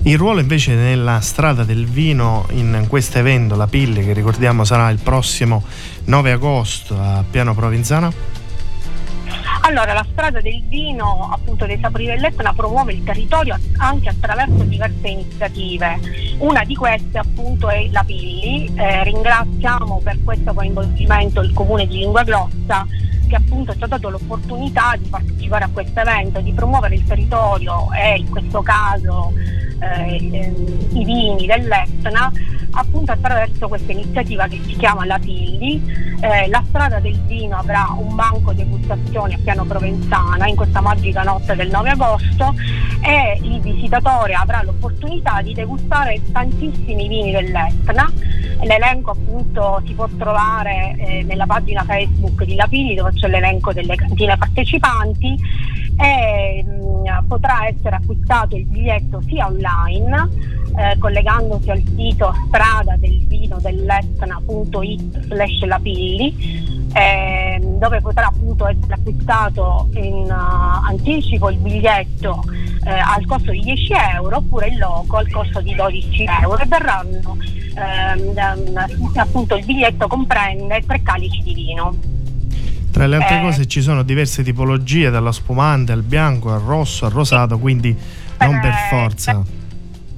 Il 0.04 0.18
ruolo 0.18 0.40
invece 0.40 0.74
nella 0.74 1.20
strada 1.20 1.62
del 1.62 1.86
vino 1.86 2.46
in 2.50 2.86
questo 2.88 3.18
evento, 3.18 3.54
la 3.54 3.66
Pille, 3.66 4.04
che 4.04 4.12
ricordiamo 4.12 4.64
sarà 4.64 4.88
il 4.90 4.98
prossimo 4.98 5.62
9 6.04 6.32
agosto 6.32 6.98
a 7.00 7.24
Piano 7.28 7.54
Provenzano? 7.54 8.40
Allora, 9.64 9.92
la 9.92 10.06
strada 10.10 10.40
del 10.40 10.62
vino, 10.66 11.30
appunto 11.32 11.66
dei 11.66 11.78
sapori 11.80 12.06
dell'Etna, 12.06 12.52
promuove 12.52 12.92
il 12.92 13.04
territorio 13.04 13.56
anche 13.78 14.08
attraverso 14.08 14.64
diverse 14.64 15.08
iniziative. 15.08 16.00
Una 16.38 16.64
di 16.64 16.74
queste 16.74 17.18
appunto 17.18 17.68
è 17.68 17.88
la 17.90 18.02
Pilli. 18.02 18.70
Eh, 18.74 19.04
ringraziamo 19.04 20.00
per 20.02 20.18
questo 20.24 20.52
coinvolgimento 20.52 21.40
il 21.40 21.52
comune 21.52 21.86
di 21.86 21.98
Lingua 21.98 22.24
Grossa 22.24 22.86
che 23.28 23.36
appunto 23.36 23.74
ci 23.74 23.82
ha 23.82 23.86
dato 23.86 24.10
l'opportunità 24.10 24.94
di 24.98 25.08
partecipare 25.08 25.64
a 25.64 25.70
questo 25.72 26.00
evento, 26.00 26.40
di 26.40 26.52
promuovere 26.52 26.96
il 26.96 27.04
territorio 27.04 27.90
e 27.92 28.18
in 28.18 28.28
questo 28.28 28.60
caso 28.60 29.32
eh, 29.78 30.52
i 30.92 31.04
vini 31.04 31.46
dell'Etna 31.46 32.30
appunto 32.72 33.12
attraverso 33.12 33.68
questa 33.68 33.92
iniziativa 33.92 34.46
che 34.46 34.60
si 34.64 34.74
chiama 34.76 35.04
La 35.04 35.18
Pilli. 35.18 35.82
Eh, 36.20 36.48
la 36.48 36.62
strada 36.68 37.00
del 37.00 37.20
vino 37.22 37.56
avrà 37.56 37.94
un 37.96 38.14
banco 38.14 38.52
degustazioni 38.52 39.34
a 39.34 39.38
Piano 39.42 39.64
Provenzana 39.64 40.46
in 40.46 40.54
questa 40.54 40.80
magica 40.80 41.22
notte 41.22 41.56
del 41.56 41.68
9 41.68 41.90
agosto 41.90 42.54
e 43.00 43.38
il 43.42 43.60
visitatore 43.60 44.34
avrà 44.34 44.62
l'opportunità 44.62 45.42
di 45.42 45.52
degustare 45.52 46.20
tantissimi 46.32 47.08
vini 47.08 47.32
dell'Etna. 47.32 48.10
L'elenco 48.62 49.10
appunto 49.10 49.82
si 49.84 49.92
può 49.94 50.08
trovare 50.16 50.94
eh, 50.98 51.22
nella 51.24 51.46
pagina 51.46 51.82
Facebook 51.82 52.44
di 52.44 52.54
La 52.54 52.66
Pilli 52.68 52.94
dove 52.94 53.10
c'è 53.14 53.26
l'elenco 53.26 53.72
delle 53.72 53.96
cantine 53.96 54.36
partecipanti 54.36 55.36
e 56.02 56.64
mh, 56.64 57.26
potrà 57.28 57.66
essere 57.66 57.96
acquistato 57.96 58.56
il 58.56 58.66
biglietto 58.66 59.22
sia 59.22 59.46
online 59.46 60.28
eh, 60.76 60.98
collegandosi 60.98 61.70
al 61.70 61.82
sito 61.96 62.34
strada 62.48 62.96
del 62.96 63.24
vino 63.26 63.58
dell'Etna.it 63.60 65.26
slash 65.26 65.62
lapilli 65.64 66.90
eh, 66.94 67.60
dove 67.78 68.00
potrà 68.00 68.26
appunto 68.26 68.66
essere 68.66 68.94
acquistato 68.94 69.88
in 69.94 70.24
uh, 70.28 70.86
anticipo 70.86 71.50
il 71.50 71.58
biglietto 71.58 72.42
eh, 72.84 72.90
al 72.90 73.24
costo 73.26 73.50
di 73.52 73.60
10 73.60 73.92
euro 74.14 74.36
oppure 74.38 74.68
il 74.68 74.78
loco 74.78 75.16
al 75.16 75.30
costo 75.30 75.60
di 75.60 75.74
12 75.74 76.24
euro 76.42 76.58
e 76.58 76.66
verranno 76.66 77.36
ehm, 77.74 78.86
appunto 79.14 79.56
il 79.56 79.64
biglietto 79.64 80.06
comprende 80.06 80.82
tre 80.86 81.02
calici 81.02 81.42
di 81.42 81.54
vino 81.54 81.94
tra 82.92 83.06
le 83.06 83.16
altre 83.16 83.38
eh, 83.38 83.40
cose 83.40 83.66
ci 83.66 83.80
sono 83.80 84.02
diverse 84.02 84.44
tipologie, 84.44 85.10
dalla 85.10 85.32
spumante 85.32 85.90
al 85.92 86.02
bianco, 86.02 86.52
al 86.52 86.60
rosso, 86.60 87.06
al 87.06 87.10
rosato, 87.10 87.58
quindi 87.58 87.96
non 88.38 88.60
per 88.60 88.74
forza. 88.90 89.42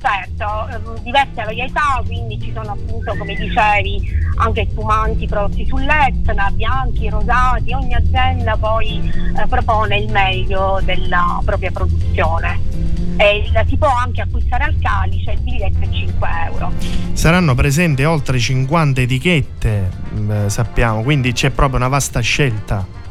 Certo, 0.05 0.69
ehm, 0.69 1.03
diverse 1.03 1.45
varietà, 1.45 2.03
quindi 2.05 2.39
ci 2.39 2.53
sono 2.53 2.73
appunto, 2.73 3.17
come 3.17 3.35
dicevi, 3.35 4.03
anche 4.37 4.67
spumanti 4.71 5.27
prodotti 5.27 5.67
sull'Etna, 5.67 6.51
bianchi, 6.51 7.09
rosati, 7.09 7.73
ogni 7.73 7.95
azienda 7.95 8.55
poi 8.57 9.11
eh, 9.11 9.47
propone 9.47 9.99
il 10.01 10.11
meglio 10.11 10.79
della 10.85 11.41
propria 11.43 11.71
produzione. 11.71 12.74
E 13.17 13.37
il, 13.37 13.65
si 13.69 13.77
può 13.77 13.89
anche 13.89 14.23
acquistare 14.23 14.65
al 14.65 14.77
calice, 14.81 15.33
il 15.33 15.41
biglietto 15.41 15.79
è 15.81 15.89
5 15.91 16.29
euro. 16.47 16.73
Saranno 17.13 17.55
presenti 17.55 18.05
oltre 18.05 18.39
50 18.39 19.01
etichette, 19.01 19.91
eh, 20.29 20.51
sappiamo, 20.51 21.03
quindi 21.03 21.33
c'è 21.33 21.51
proprio 21.51 21.79
una 21.79 21.89
vasta 21.89 22.21
scelta 22.21 23.03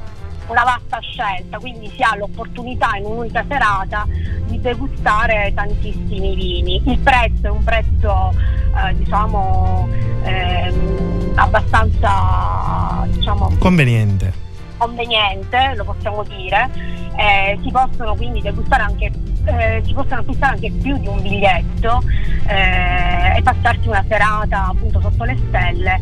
una 0.48 0.64
vasta 0.64 1.00
scelta, 1.00 1.58
quindi 1.58 1.92
si 1.96 2.02
ha 2.02 2.16
l'opportunità 2.16 2.96
in 2.98 3.06
un'unica 3.06 3.44
serata 3.48 4.06
di 4.46 4.60
degustare 4.62 5.52
tantissimi 5.56 6.36
vini. 6.36 6.82
Il 6.86 7.00
prezzo 7.00 7.48
è 7.48 7.50
un 7.50 7.64
prezzo 7.64 8.34
eh, 8.76 8.96
diciamo 8.96 9.88
ehm, 10.24 11.32
abbastanza 11.36 13.08
diciamo, 13.08 13.56
conveniente. 13.58 14.34
conveniente, 14.78 15.74
lo 15.76 15.86
possiamo 15.86 16.24
dire. 16.24 16.70
Eh, 17.16 17.60
si 17.64 17.72
possono 17.72 18.16
quindi 18.16 18.42
degustare 18.42 18.84
anche 18.84 19.12
eh, 19.46 19.82
si 19.86 19.94
possono 19.94 20.22
acquistare 20.22 20.54
anche 20.54 20.72
più 20.82 20.98
di 20.98 21.08
un 21.08 21.22
biglietto 21.22 22.02
eh, 22.48 23.38
e 23.38 23.42
passarsi 23.42 23.88
una 23.88 24.04
serata 24.08 24.68
appunto 24.68 25.02
sotto 25.02 25.24
le 25.24 25.38
stelle 25.48 26.02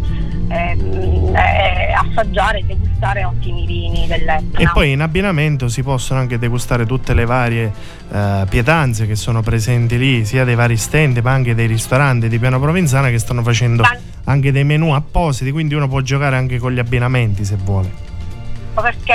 eh, 0.50 1.94
assaggiare 1.96 2.60
e 2.60 2.64
degustare 2.66 3.24
ottimi 3.24 3.66
vini 3.66 4.06
dell'Etna. 4.08 4.60
E 4.60 4.70
poi 4.74 4.92
in 4.92 5.02
abbinamento 5.02 5.68
si 5.70 5.82
possono 5.82 6.20
anche 6.20 6.38
degustare 6.38 6.86
tutte 6.86 7.14
le 7.14 7.26
varie 7.26 7.72
eh, 8.12 8.46
pietanze 8.50 9.08
che 9.08 9.16
sono 9.16 9.42
presenti 9.42 9.98
lì, 9.98 10.26
sia 10.26 10.44
dei 10.44 10.56
vari 10.56 10.78
stand 10.78 11.20
ma 11.20 11.32
anche 11.32 11.56
dei 11.56 11.68
ristoranti 11.68 12.28
di 12.28 12.38
Piano 12.38 12.60
Provenzana 12.60 13.10
che 13.10 13.20
stanno 13.20 13.44
facendo 13.44 13.84
anche 14.26 14.52
dei 14.52 14.64
menù 14.64 14.92
appositi, 14.92 15.52
quindi 15.52 15.74
uno 15.74 15.88
può 15.88 16.02
giocare 16.02 16.36
anche 16.36 16.60
con 16.60 16.72
gli 16.72 16.80
abbinamenti 16.80 17.44
se 17.44 17.56
vuole 17.56 18.10
perché 18.80 19.14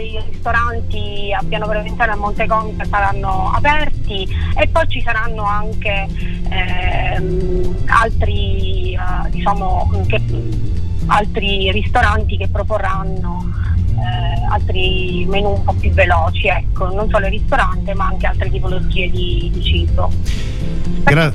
i 0.00 0.20
ristoranti 0.30 1.32
a 1.32 1.42
Piano 1.46 1.66
Provenzano 1.66 2.10
e 2.10 2.14
a 2.14 2.18
Monteconte 2.18 2.84
saranno 2.84 3.50
aperti 3.54 4.28
e 4.56 4.68
poi 4.68 4.88
ci 4.88 5.00
saranno 5.00 5.44
anche 5.44 6.06
ehm, 6.50 7.84
altri, 7.86 8.94
eh, 8.94 9.30
diciamo, 9.30 10.04
che, 10.06 10.20
altri 11.06 11.70
ristoranti 11.72 12.36
che 12.36 12.48
proporranno 12.48 13.50
eh, 13.92 14.46
altri 14.50 15.24
menù 15.26 15.54
un 15.54 15.64
po' 15.64 15.72
più 15.74 15.90
veloci, 15.90 16.48
ecco, 16.48 16.92
non 16.92 17.08
solo 17.08 17.26
il 17.26 17.32
ristorante 17.32 17.94
ma 17.94 18.06
anche 18.06 18.26
altre 18.26 18.50
tipologie 18.50 19.10
di, 19.10 19.50
di 19.52 19.62
cibo. 19.62 20.10
Gra- 21.04 21.32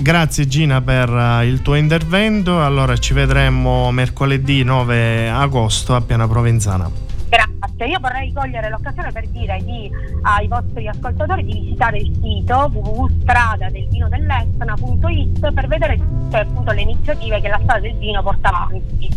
Grazie 0.00 0.46
Gina 0.46 0.80
per 0.80 1.10
uh, 1.10 1.42
il 1.42 1.60
tuo 1.60 1.74
intervento. 1.74 2.64
Allora 2.64 2.96
ci 2.96 3.14
vedremo 3.14 3.90
mercoledì 3.90 4.62
9 4.62 5.28
agosto 5.28 5.96
a 5.96 6.00
Piana 6.00 6.28
Provenzana. 6.28 6.88
Grazie, 7.28 7.86
io 7.86 7.98
vorrei 7.98 8.32
cogliere 8.32 8.70
l'occasione 8.70 9.10
per 9.10 9.26
dire 9.28 9.60
di, 9.64 9.90
ai 10.22 10.46
vostri 10.46 10.86
ascoltatori 10.86 11.44
di 11.44 11.52
visitare 11.52 11.98
il 11.98 12.16
sito 12.22 12.70
www.stradadelvinodelletna.it 12.72 15.52
per 15.52 15.66
vedere 15.66 15.96
tutte 15.96 16.38
appunto, 16.38 16.70
le 16.70 16.80
iniziative 16.80 17.40
che 17.40 17.48
la 17.48 17.58
strada 17.60 17.80
del 17.80 17.96
vino 17.96 18.22
porta 18.22 18.50
avanti, 18.50 19.08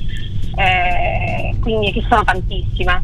eh, 0.55 1.55
quindi 1.59 1.91
che 1.91 2.03
sono 2.09 2.23
tantissime. 2.23 3.03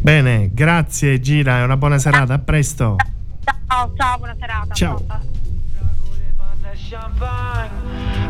Bene, 0.00 0.50
grazie 0.52 1.20
Gira 1.20 1.60
e 1.60 1.62
una 1.62 1.76
buona 1.76 1.98
serata, 1.98 2.34
a 2.34 2.40
presto. 2.40 2.96
Ciao, 3.44 3.92
ciao, 3.96 4.18
buona 4.18 4.34
serata. 4.40 4.74
Ciao. 4.74 5.04
ciao 5.06 5.41
champagne, 6.76 7.70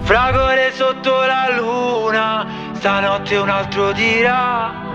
fragole 0.03 0.73
sotto 0.75 1.25
la 1.25 1.49
luna, 1.57 2.47
stanotte 2.75 3.37
un 3.37 3.49
altro 3.49 3.93
dirà 3.93 4.93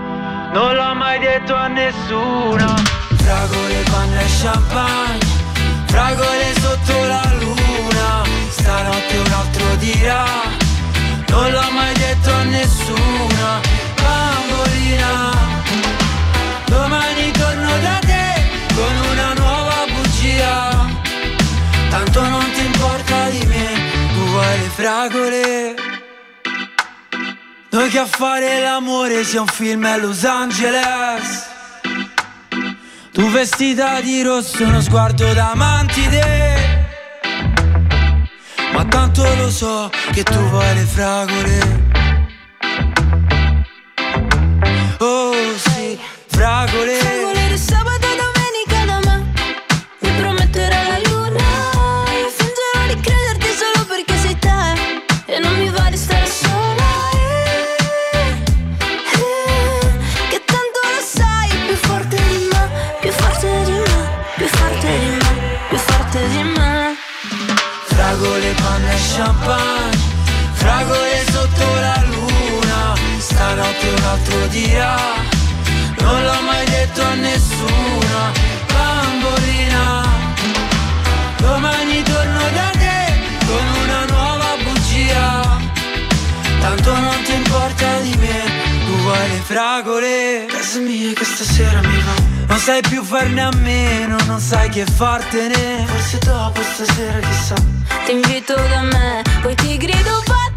non 0.52 0.74
l'ho 0.74 0.94
mai 0.94 1.18
detto 1.18 1.54
a 1.54 1.68
nessuno. 1.68 2.74
Fragole, 3.16 3.82
panna 3.90 4.20
e 4.20 4.26
champagne, 4.40 5.26
fragole 5.86 6.54
sotto 6.60 7.04
la 7.04 7.32
luna, 7.38 8.22
stanotte 8.48 9.16
un 9.18 9.32
altro 9.32 9.76
dirà, 9.76 10.24
non 11.28 11.50
l'ho 11.50 11.70
mai 11.72 11.94
detto 11.94 12.32
a 12.32 12.42
nessuno. 12.44 13.60
Bambolina, 14.02 15.32
domani 16.66 17.30
torno 17.32 17.78
da 17.80 17.98
te 18.00 18.50
con 18.74 19.10
una 19.12 19.32
nuova 19.34 19.84
bugia, 19.92 20.86
tanto 21.90 22.28
non 22.28 22.47
le 24.68 24.74
fragole. 24.74 25.74
Noi 27.70 27.88
che 27.90 27.98
a 27.98 28.06
fare 28.06 28.60
l'amore 28.60 29.24
sia 29.24 29.40
un 29.40 29.46
film 29.46 29.84
a 29.84 29.96
Los 29.96 30.24
Angeles. 30.24 31.46
Tu 33.12 33.28
vestita 33.30 34.00
di 34.00 34.22
rosso, 34.22 34.62
uno 34.62 34.80
sguardo 34.80 35.32
da 35.32 35.52
mantide 35.56 36.86
Ma 38.72 38.84
tanto 38.84 39.22
lo 39.34 39.50
so 39.50 39.90
che 40.12 40.22
tu 40.22 40.38
vuoi 40.50 40.74
le 40.74 40.84
fragole. 40.84 41.86
Oh 44.98 45.56
sì, 45.56 45.98
fragole 46.28 47.37
farne 93.18 93.42
a 93.42 93.50
meno 93.56 94.16
Non 94.26 94.38
sai 94.38 94.68
che 94.68 94.84
fartene. 94.84 95.84
Forse 95.86 96.18
dopo 96.18 96.62
stasera 96.62 97.18
chissà. 97.18 97.54
Ti 98.04 98.12
invito 98.12 98.54
da 98.54 98.82
me 98.82 99.22
Poi 99.42 99.54
ti 99.54 99.76
grido 99.76 100.22
vattene 100.26 100.47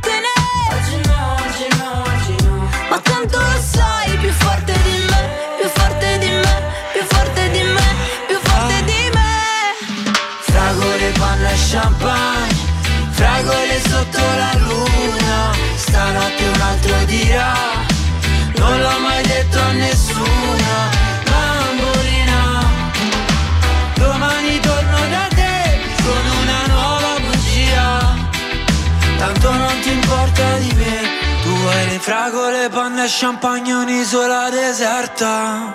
panna 32.71 33.03
e 33.03 33.07
champagne 33.09 33.73
Un'isola 33.73 34.49
deserta. 34.49 35.73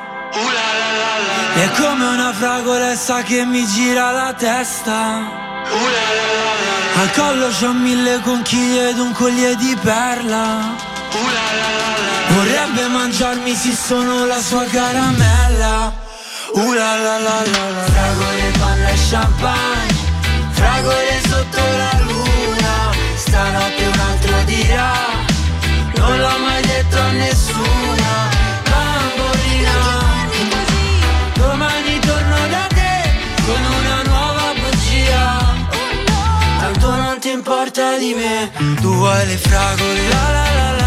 È 1.55 1.69
come 1.81 2.07
una 2.07 2.33
fragolessa 2.33 3.23
che 3.23 3.45
mi 3.45 3.65
gira 3.67 4.13
la 4.13 4.33
testa. 4.33 4.95
Al 7.01 7.11
collo 7.13 7.49
c'ho 7.49 7.73
mille 7.73 8.21
conchiglie 8.21 8.91
ed 8.91 8.99
un 8.99 9.13
collier 9.13 9.55
di 9.57 9.77
perla. 9.83 10.75
Vorrebbe 12.29 12.89
mangiarmi 12.89 13.55
se 13.55 13.75
sono 13.75 14.25
la 14.25 14.41
sua 14.41 14.65
caramella. 14.65 15.93
Uh 16.55 16.73
la 16.73 16.97
la 16.97 17.19
la 17.19 17.43
la 17.45 17.85
Fragole, 17.93 18.53
panna 18.59 18.89
e 18.89 18.97
champagne 19.11 19.66
Tu 38.81 38.87
vuoi 38.87 39.25
le 39.25 39.37
fragole 39.37 40.03
La 40.11 40.25
la 40.37 40.47
la 40.59 40.69
la 40.79 40.86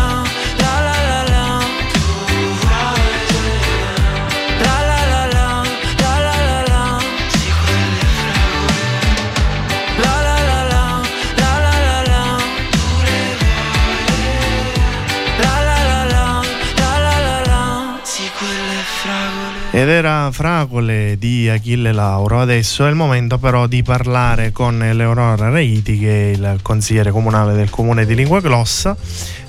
Ed 19.79 19.87
era 19.87 20.29
Fragole 20.29 21.15
di 21.17 21.47
Achille 21.47 21.93
Lauro. 21.93 22.41
Adesso 22.41 22.85
è 22.85 22.89
il 22.89 22.95
momento 22.95 23.37
però 23.37 23.65
di 23.65 23.81
parlare 23.81 24.51
con 24.51 24.83
Eleonora 24.83 25.47
Reiti, 25.47 25.97
che 25.97 26.33
è 26.33 26.35
il 26.35 26.59
consigliere 26.61 27.11
comunale 27.11 27.53
del 27.53 27.69
comune 27.69 28.05
di 28.05 28.13
Lingua 28.13 28.41
Glossa. 28.41 28.97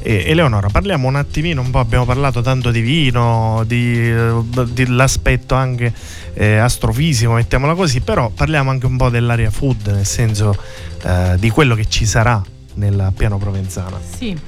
E, 0.01 0.22
Eleonora, 0.28 0.68
parliamo 0.68 1.09
un 1.09 1.16
attimino, 1.16 1.61
un 1.62 1.70
po' 1.70 1.81
abbiamo 1.81 2.05
parlato 2.05 2.43
tanto 2.43 2.70
di 2.70 2.81
vino, 2.81 3.64
dell'aspetto 3.66 5.57
anche 5.57 5.93
eh, 6.35 6.59
astrofisico, 6.59 7.33
mettiamola 7.33 7.74
così, 7.74 8.01
però 8.01 8.31
parliamo 8.31 8.70
anche 8.70 8.87
un 8.87 8.97
po' 8.97 9.09
dell'area 9.09 9.51
food, 9.51 9.89
nel 9.89 10.07
senso 10.07 10.57
eh, 11.03 11.35
di 11.41 11.51
quello 11.51 11.74
che 11.74 11.89
ci 11.89 12.07
sarà 12.07 12.41
nel 12.74 13.12
piano 13.16 13.37
provenzano. 13.37 13.99
Sì. 14.16 14.39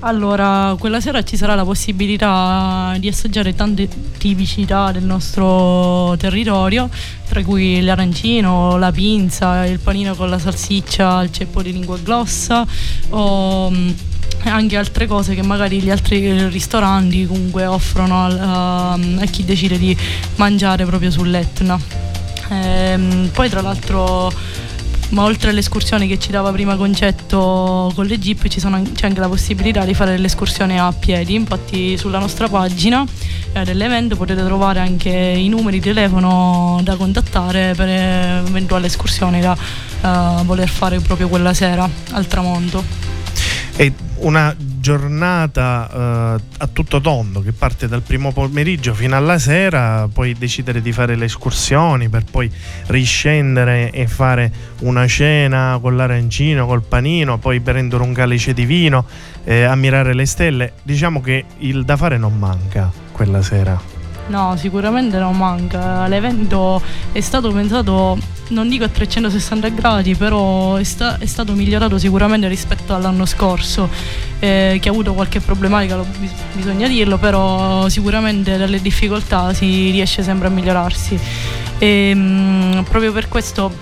Allora, 0.00 0.76
quella 0.78 1.00
sera 1.00 1.24
ci 1.24 1.36
sarà 1.36 1.56
la 1.56 1.64
possibilità 1.64 2.94
di 2.98 3.08
assaggiare 3.08 3.56
tante 3.56 3.88
tipicità 4.16 4.92
del 4.92 5.02
nostro 5.02 6.16
territorio, 6.16 6.88
tra 7.28 7.42
cui 7.42 7.80
l'arancino, 7.80 8.76
la 8.76 8.92
pinza, 8.92 9.66
il 9.66 9.80
panino 9.80 10.14
con 10.14 10.30
la 10.30 10.38
salsiccia, 10.38 11.20
il 11.22 11.32
ceppo 11.32 11.62
di 11.62 11.72
lingua 11.72 11.98
glossa 11.98 12.64
o 13.08 13.70
mm, 13.70 13.90
anche 14.44 14.76
altre 14.76 15.08
cose 15.08 15.34
che 15.34 15.42
magari 15.42 15.80
gli 15.80 15.90
altri 15.90 16.48
ristoranti 16.48 17.26
comunque 17.26 17.66
offrono 17.66 18.24
al- 18.24 18.38
a, 18.38 18.92
a 18.92 19.24
chi 19.28 19.44
decide 19.44 19.78
di 19.78 19.96
mangiare 20.36 20.84
proprio 20.84 21.10
sull'Etna. 21.10 21.76
Ehm, 22.50 23.30
poi 23.32 23.48
tra 23.48 23.62
l'altro 23.62 24.32
ma 25.10 25.24
oltre 25.24 25.50
all'escursione 25.50 26.06
che 26.06 26.18
ci 26.18 26.30
dava 26.30 26.52
prima 26.52 26.76
Concetto 26.76 27.90
con 27.94 28.04
le 28.06 28.18
jeep 28.18 28.48
ci 28.48 28.60
sono 28.60 28.76
an- 28.76 28.92
c'è 28.92 29.06
anche 29.06 29.20
la 29.20 29.28
possibilità 29.28 29.84
di 29.84 29.94
fare 29.94 30.16
l'escursione 30.18 30.78
a 30.78 30.92
piedi. 30.92 31.34
Infatti 31.34 31.96
sulla 31.96 32.18
nostra 32.18 32.48
pagina 32.48 33.04
eh, 33.52 33.64
dell'evento 33.64 34.16
potete 34.16 34.44
trovare 34.44 34.80
anche 34.80 35.10
i 35.10 35.48
numeri 35.48 35.78
di 35.78 35.84
telefono 35.84 36.80
da 36.82 36.96
contattare 36.96 37.74
per 37.74 37.88
eventuale 37.88 38.86
escursione 38.86 39.40
da 39.40 39.56
eh, 39.56 40.44
voler 40.44 40.68
fare 40.68 41.00
proprio 41.00 41.28
quella 41.28 41.54
sera 41.54 41.88
al 42.12 42.26
tramonto. 42.26 42.82
È 43.74 43.92
una 44.20 44.54
giornata 44.56 46.36
eh, 46.38 46.42
a 46.58 46.66
tutto 46.72 47.00
tondo 47.00 47.40
che 47.40 47.52
parte 47.52 47.88
dal 47.88 48.02
primo 48.02 48.32
pomeriggio 48.32 48.94
fino 48.94 49.16
alla 49.16 49.38
sera, 49.38 50.08
puoi 50.12 50.34
decidere 50.34 50.80
di 50.80 50.92
fare 50.92 51.14
le 51.16 51.26
escursioni 51.26 52.08
per 52.08 52.24
poi 52.30 52.50
riscendere 52.86 53.90
e 53.90 54.06
fare 54.06 54.52
una 54.80 55.06
cena 55.06 55.78
con 55.80 55.96
l'arancino, 55.96 56.66
col 56.66 56.82
panino, 56.82 57.38
poi 57.38 57.60
prendere 57.60 58.02
un 58.02 58.12
calice 58.12 58.54
di 58.54 58.64
vino, 58.64 59.04
eh, 59.44 59.62
ammirare 59.62 60.14
le 60.14 60.26
stelle. 60.26 60.72
Diciamo 60.82 61.20
che 61.20 61.44
il 61.58 61.84
da 61.84 61.96
fare 61.96 62.18
non 62.18 62.38
manca 62.38 62.90
quella 63.12 63.42
sera. 63.42 63.97
No, 64.28 64.56
sicuramente 64.56 65.18
non 65.18 65.36
manca. 65.36 66.06
L'evento 66.06 66.82
è 67.12 67.20
stato 67.20 67.50
pensato, 67.50 68.18
non 68.48 68.68
dico 68.68 68.84
a 68.84 68.88
360 68.88 69.68
gradi, 69.70 70.14
però 70.14 70.76
è, 70.76 70.84
sta- 70.84 71.16
è 71.18 71.24
stato 71.26 71.54
migliorato 71.54 71.98
sicuramente 71.98 72.46
rispetto 72.46 72.94
all'anno 72.94 73.24
scorso, 73.24 73.88
eh, 74.38 74.78
che 74.80 74.88
ha 74.88 74.92
avuto 74.92 75.14
qualche 75.14 75.40
problematica, 75.40 75.96
lo, 75.96 76.06
bis- 76.18 76.30
bisogna 76.52 76.88
dirlo, 76.88 77.16
però 77.16 77.88
sicuramente 77.88 78.58
dalle 78.58 78.80
difficoltà 78.82 79.54
si 79.54 79.90
riesce 79.90 80.22
sempre 80.22 80.48
a 80.48 80.50
migliorarsi. 80.50 81.18
E, 81.78 82.14
mh, 82.14 82.84
proprio 82.88 83.12
per 83.12 83.28
questo 83.28 83.72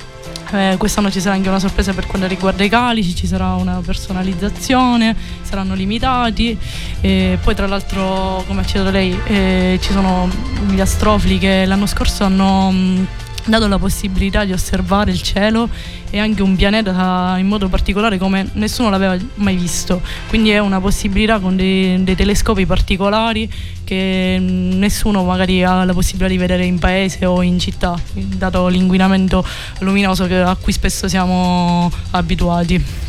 eh, 0.56 0.76
quest'anno 0.76 1.10
ci 1.10 1.20
sarà 1.20 1.34
anche 1.34 1.48
una 1.48 1.58
sorpresa 1.58 1.92
per 1.92 2.06
quanto 2.06 2.26
riguarda 2.26 2.64
i 2.64 2.68
calici, 2.68 3.14
ci 3.14 3.26
sarà 3.26 3.54
una 3.54 3.80
personalizzazione, 3.84 5.14
saranno 5.42 5.74
limitati. 5.74 6.56
E 7.00 7.38
poi 7.42 7.54
tra 7.54 7.66
l'altro, 7.66 8.42
come 8.46 8.60
ha 8.62 8.64
citato 8.64 8.90
lei, 8.90 9.18
eh, 9.26 9.78
ci 9.80 9.92
sono 9.92 10.28
gli 10.68 10.80
astrofili 10.80 11.38
che 11.38 11.64
l'anno 11.66 11.86
scorso 11.86 12.24
hanno... 12.24 12.70
Mh, 12.70 13.06
dato 13.46 13.66
la 13.68 13.78
possibilità 13.78 14.44
di 14.44 14.52
osservare 14.52 15.10
il 15.10 15.22
cielo 15.22 15.68
e 16.10 16.18
anche 16.18 16.42
un 16.42 16.56
pianeta 16.56 17.36
in 17.38 17.46
modo 17.46 17.68
particolare 17.68 18.18
come 18.18 18.48
nessuno 18.54 18.90
l'aveva 18.90 19.16
mai 19.36 19.56
visto. 19.56 20.02
Quindi 20.28 20.50
è 20.50 20.58
una 20.58 20.80
possibilità 20.80 21.38
con 21.38 21.56
dei, 21.56 22.02
dei 22.02 22.14
telescopi 22.14 22.66
particolari 22.66 23.50
che 23.84 24.38
nessuno 24.40 25.22
magari 25.22 25.62
ha 25.62 25.84
la 25.84 25.92
possibilità 25.92 26.28
di 26.28 26.38
vedere 26.38 26.64
in 26.64 26.78
paese 26.78 27.24
o 27.24 27.42
in 27.42 27.58
città, 27.58 27.98
dato 28.12 28.66
l'inquinamento 28.66 29.46
luminoso 29.80 30.24
a 30.24 30.56
cui 30.56 30.72
spesso 30.72 31.08
siamo 31.08 31.90
abituati. 32.10 33.05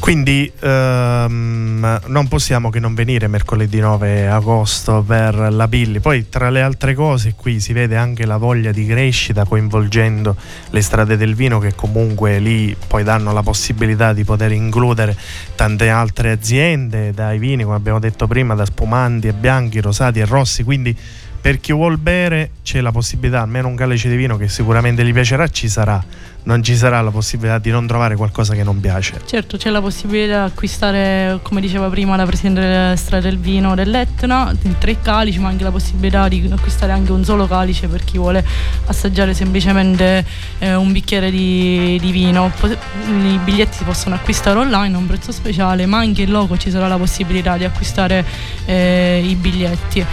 Quindi 0.00 0.50
ehm, 0.60 2.00
non 2.06 2.28
possiamo 2.28 2.70
che 2.70 2.80
non 2.80 2.94
venire 2.94 3.26
mercoledì 3.26 3.78
9 3.78 4.28
agosto 4.28 5.04
per 5.06 5.34
la 5.52 5.68
Billy. 5.68 5.98
Poi 5.98 6.28
tra 6.28 6.48
le 6.50 6.62
altre 6.62 6.94
cose 6.94 7.34
qui 7.36 7.60
si 7.60 7.72
vede 7.72 7.96
anche 7.96 8.24
la 8.24 8.38
voglia 8.38 8.72
di 8.72 8.86
crescita 8.86 9.44
coinvolgendo 9.44 10.34
le 10.70 10.80
strade 10.80 11.16
del 11.16 11.34
vino 11.34 11.58
che 11.58 11.74
comunque 11.74 12.38
lì 12.38 12.74
poi 12.86 13.02
danno 13.02 13.32
la 13.32 13.42
possibilità 13.42 14.12
di 14.12 14.24
poter 14.24 14.52
includere 14.52 15.16
tante 15.54 15.90
altre 15.90 16.30
aziende, 16.30 17.12
dai 17.12 17.38
vini 17.38 17.64
come 17.64 17.76
abbiamo 17.76 17.98
detto 17.98 18.26
prima, 18.26 18.54
da 18.54 18.64
spumanti 18.64 19.28
e 19.28 19.32
bianchi, 19.32 19.80
rosati 19.80 20.20
e 20.20 20.24
rossi. 20.24 20.62
Quindi 20.62 20.96
per 21.40 21.60
chi 21.60 21.72
vuol 21.72 21.98
bere 21.98 22.50
c'è 22.62 22.80
la 22.80 22.92
possibilità, 22.92 23.40
almeno 23.40 23.68
un 23.68 23.76
calice 23.76 24.08
di 24.08 24.16
vino 24.16 24.36
che 24.36 24.48
sicuramente 24.48 25.04
gli 25.04 25.12
piacerà, 25.12 25.48
ci 25.48 25.68
sarà. 25.68 26.02
Non 26.40 26.62
ci 26.62 26.76
sarà 26.76 27.00
la 27.02 27.10
possibilità 27.10 27.58
di 27.58 27.70
non 27.70 27.86
trovare 27.86 28.16
qualcosa 28.16 28.54
che 28.54 28.62
non 28.62 28.80
piace. 28.80 29.20
Certo, 29.26 29.58
c'è 29.58 29.68
la 29.68 29.82
possibilità 29.82 30.44
di 30.44 30.50
acquistare, 30.50 31.38
come 31.42 31.60
diceva 31.60 31.88
prima 31.88 32.16
la 32.16 32.24
Presidente 32.24 32.60
della 32.60 32.96
Strada 32.96 33.28
del 33.28 33.38
Vino 33.38 33.74
dell'Etna, 33.74 34.54
tre 34.78 35.00
calici, 35.02 35.38
ma 35.40 35.48
anche 35.48 35.64
la 35.64 35.70
possibilità 35.70 36.26
di 36.28 36.48
acquistare 36.50 36.92
anche 36.92 37.12
un 37.12 37.22
solo 37.22 37.46
calice 37.46 37.86
per 37.88 38.02
chi 38.02 38.16
vuole 38.16 38.42
assaggiare 38.86 39.34
semplicemente 39.34 40.24
eh, 40.58 40.74
un 40.74 40.90
bicchiere 40.90 41.30
di, 41.30 41.98
di 42.00 42.10
vino. 42.12 42.50
I 42.62 43.38
biglietti 43.44 43.76
si 43.76 43.84
possono 43.84 44.14
acquistare 44.14 44.58
online 44.58 44.94
a 44.94 44.98
un 44.98 45.06
prezzo 45.06 45.32
speciale, 45.32 45.84
ma 45.84 45.98
anche 45.98 46.22
in 46.22 46.30
loco 46.30 46.56
ci 46.56 46.70
sarà 46.70 46.88
la 46.88 46.96
possibilità 46.96 47.58
di 47.58 47.64
acquistare 47.64 48.24
eh, 48.64 49.22
i 49.22 49.34
biglietti. 49.34 50.06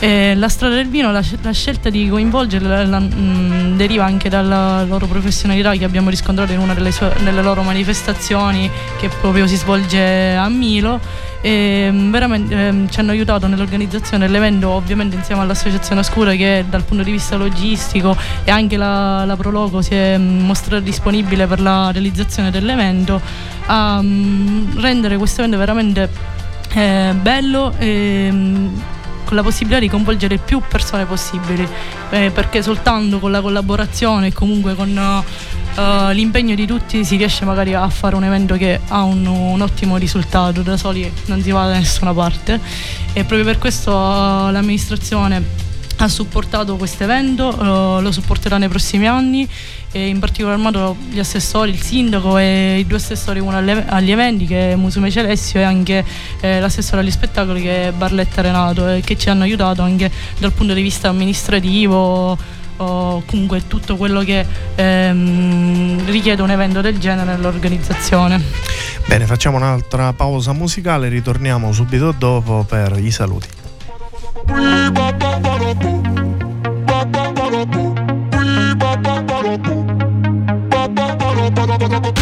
Eh, 0.00 0.34
la 0.34 0.48
strada 0.48 0.74
del 0.74 0.88
vino, 0.88 1.10
la, 1.12 1.22
la 1.40 1.52
scelta 1.52 1.88
di 1.88 2.08
coinvolgerla 2.08 2.84
la, 2.84 2.98
mh, 2.98 3.76
deriva 3.76 4.04
anche 4.04 4.28
dalla 4.28 4.84
loro 4.84 5.06
professionalità 5.06 5.72
che 5.72 5.84
abbiamo 5.84 6.10
riscontrato 6.10 6.52
in 6.52 6.58
una 6.58 6.74
delle, 6.74 6.92
sue, 6.92 7.10
delle 7.22 7.40
loro 7.40 7.62
manifestazioni 7.62 8.70
che 8.98 9.08
proprio 9.20 9.46
si 9.46 9.56
svolge 9.56 10.34
a 10.34 10.48
Milo. 10.48 11.00
E 11.40 11.90
veramente 11.92 12.54
eh, 12.54 12.86
ci 12.88 13.00
hanno 13.00 13.10
aiutato 13.10 13.46
nell'organizzazione 13.46 14.24
dell'evento 14.24 14.70
ovviamente 14.70 15.16
insieme 15.16 15.42
all'associazione 15.42 16.00
Oscura 16.00 16.32
che 16.32 16.64
dal 16.68 16.84
punto 16.84 17.02
di 17.02 17.10
vista 17.10 17.36
logistico 17.36 18.16
e 18.44 18.50
anche 18.50 18.78
la, 18.78 19.26
la 19.26 19.36
Prologo 19.36 19.82
si 19.82 19.94
è 19.94 20.16
mostrata 20.16 20.82
disponibile 20.82 21.46
per 21.46 21.60
la 21.60 21.90
realizzazione 21.90 22.50
dell'evento. 22.50 23.20
A 23.66 24.00
mh, 24.00 24.80
rendere 24.80 25.18
questo 25.18 25.40
evento 25.42 25.58
veramente 25.58 26.08
eh, 26.72 27.14
bello 27.20 27.74
e 27.78 28.32
la 29.34 29.42
possibilità 29.42 29.80
di 29.80 29.88
coinvolgere 29.88 30.38
più 30.38 30.60
persone 30.66 31.04
possibili, 31.04 31.66
eh, 32.10 32.30
perché 32.32 32.62
soltanto 32.62 33.18
con 33.18 33.30
la 33.30 33.40
collaborazione 33.40 34.28
e 34.28 34.32
comunque 34.32 34.74
con 34.74 35.24
uh, 35.76 36.10
l'impegno 36.12 36.54
di 36.54 36.66
tutti 36.66 37.04
si 37.04 37.16
riesce 37.16 37.44
magari 37.44 37.74
a 37.74 37.88
fare 37.88 38.14
un 38.16 38.24
evento 38.24 38.56
che 38.56 38.80
ha 38.88 39.02
un, 39.02 39.26
un, 39.26 39.60
ottimo 39.60 39.96
risultato, 39.96 40.62
da 40.62 40.76
soli 40.76 41.10
non 41.26 41.42
si 41.42 41.50
va 41.50 41.66
da 41.66 41.74
nessuna 41.74 42.12
parte. 42.12 42.60
E 43.12 43.24
proprio 43.24 43.44
per 43.44 43.58
questo 43.58 43.90
uh, 43.90 44.50
l'amministrazione 44.50 45.72
ha 45.96 46.08
supportato 46.08 46.76
questo 46.76 47.04
evento, 47.04 47.48
uh, 47.48 48.00
lo 48.00 48.10
supporterà 48.10 48.58
nei 48.58 48.68
prossimi 48.68 49.06
anni 49.06 49.48
e 49.92 50.08
in 50.08 50.18
particolar 50.18 50.56
modo 50.56 50.96
gli 51.08 51.18
assessori, 51.20 51.70
il 51.70 51.80
sindaco 51.80 52.36
e 52.36 52.78
i 52.80 52.86
due 52.86 52.96
assessori 52.96 53.38
uno 53.38 53.56
agli 53.56 54.10
eventi 54.10 54.44
che 54.44 54.72
è 54.72 54.74
Musume 54.74 55.10
Celestio 55.10 55.60
e 55.60 55.62
anche 55.62 56.04
eh, 56.40 56.58
l'assessore 56.58 57.02
agli 57.02 57.12
spettacoli 57.12 57.62
che 57.62 57.88
è 57.88 57.92
Barletta 57.92 58.42
Renato 58.42 58.88
e 58.88 59.02
che 59.02 59.16
ci 59.16 59.30
hanno 59.30 59.44
aiutato 59.44 59.82
anche 59.82 60.10
dal 60.38 60.52
punto 60.52 60.74
di 60.74 60.82
vista 60.82 61.08
amministrativo 61.10 62.36
o 62.76 63.22
comunque 63.24 63.68
tutto 63.68 63.96
quello 63.96 64.22
che 64.22 64.44
ehm, 64.74 66.06
richiede 66.06 66.42
un 66.42 66.50
evento 66.50 66.80
del 66.80 66.98
genere 66.98 67.32
nell'organizzazione. 67.32 68.42
Bene, 69.06 69.26
facciamo 69.26 69.58
un'altra 69.58 70.12
pausa 70.12 70.52
musicale, 70.52 71.08
ritorniamo 71.08 71.72
subito 71.72 72.12
dopo 72.16 72.64
per 72.68 72.98
i 72.98 73.12
saluti. 73.12 73.63
Ba 74.46 74.90
ba 74.94 75.12
ba 82.00 82.13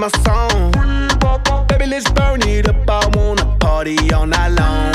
my 0.00 0.08
song. 0.24 0.72
Baby, 1.68 1.86
let's 1.86 2.10
burn 2.12 2.40
it 2.48 2.66
up. 2.66 2.88
I 2.88 3.06
wanna 3.14 3.44
party 3.60 3.98
all 4.14 4.26
night 4.26 4.48
long. 4.48 4.94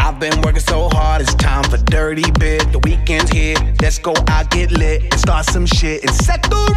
I've 0.00 0.18
been 0.18 0.40
working 0.42 0.60
so 0.60 0.88
hard, 0.88 1.22
it's 1.22 1.34
time 1.34 1.62
for 1.70 1.76
dirty 1.76 2.28
bit. 2.40 2.72
The 2.72 2.80
weekend's 2.80 3.30
here. 3.30 3.56
Let's 3.80 3.98
go 3.98 4.14
out, 4.28 4.50
get 4.50 4.72
lit, 4.72 5.02
and 5.02 5.20
start 5.20 5.46
some 5.46 5.64
shit 5.66 6.02
and 6.02 6.12
set 6.12 6.42
the 6.42 6.71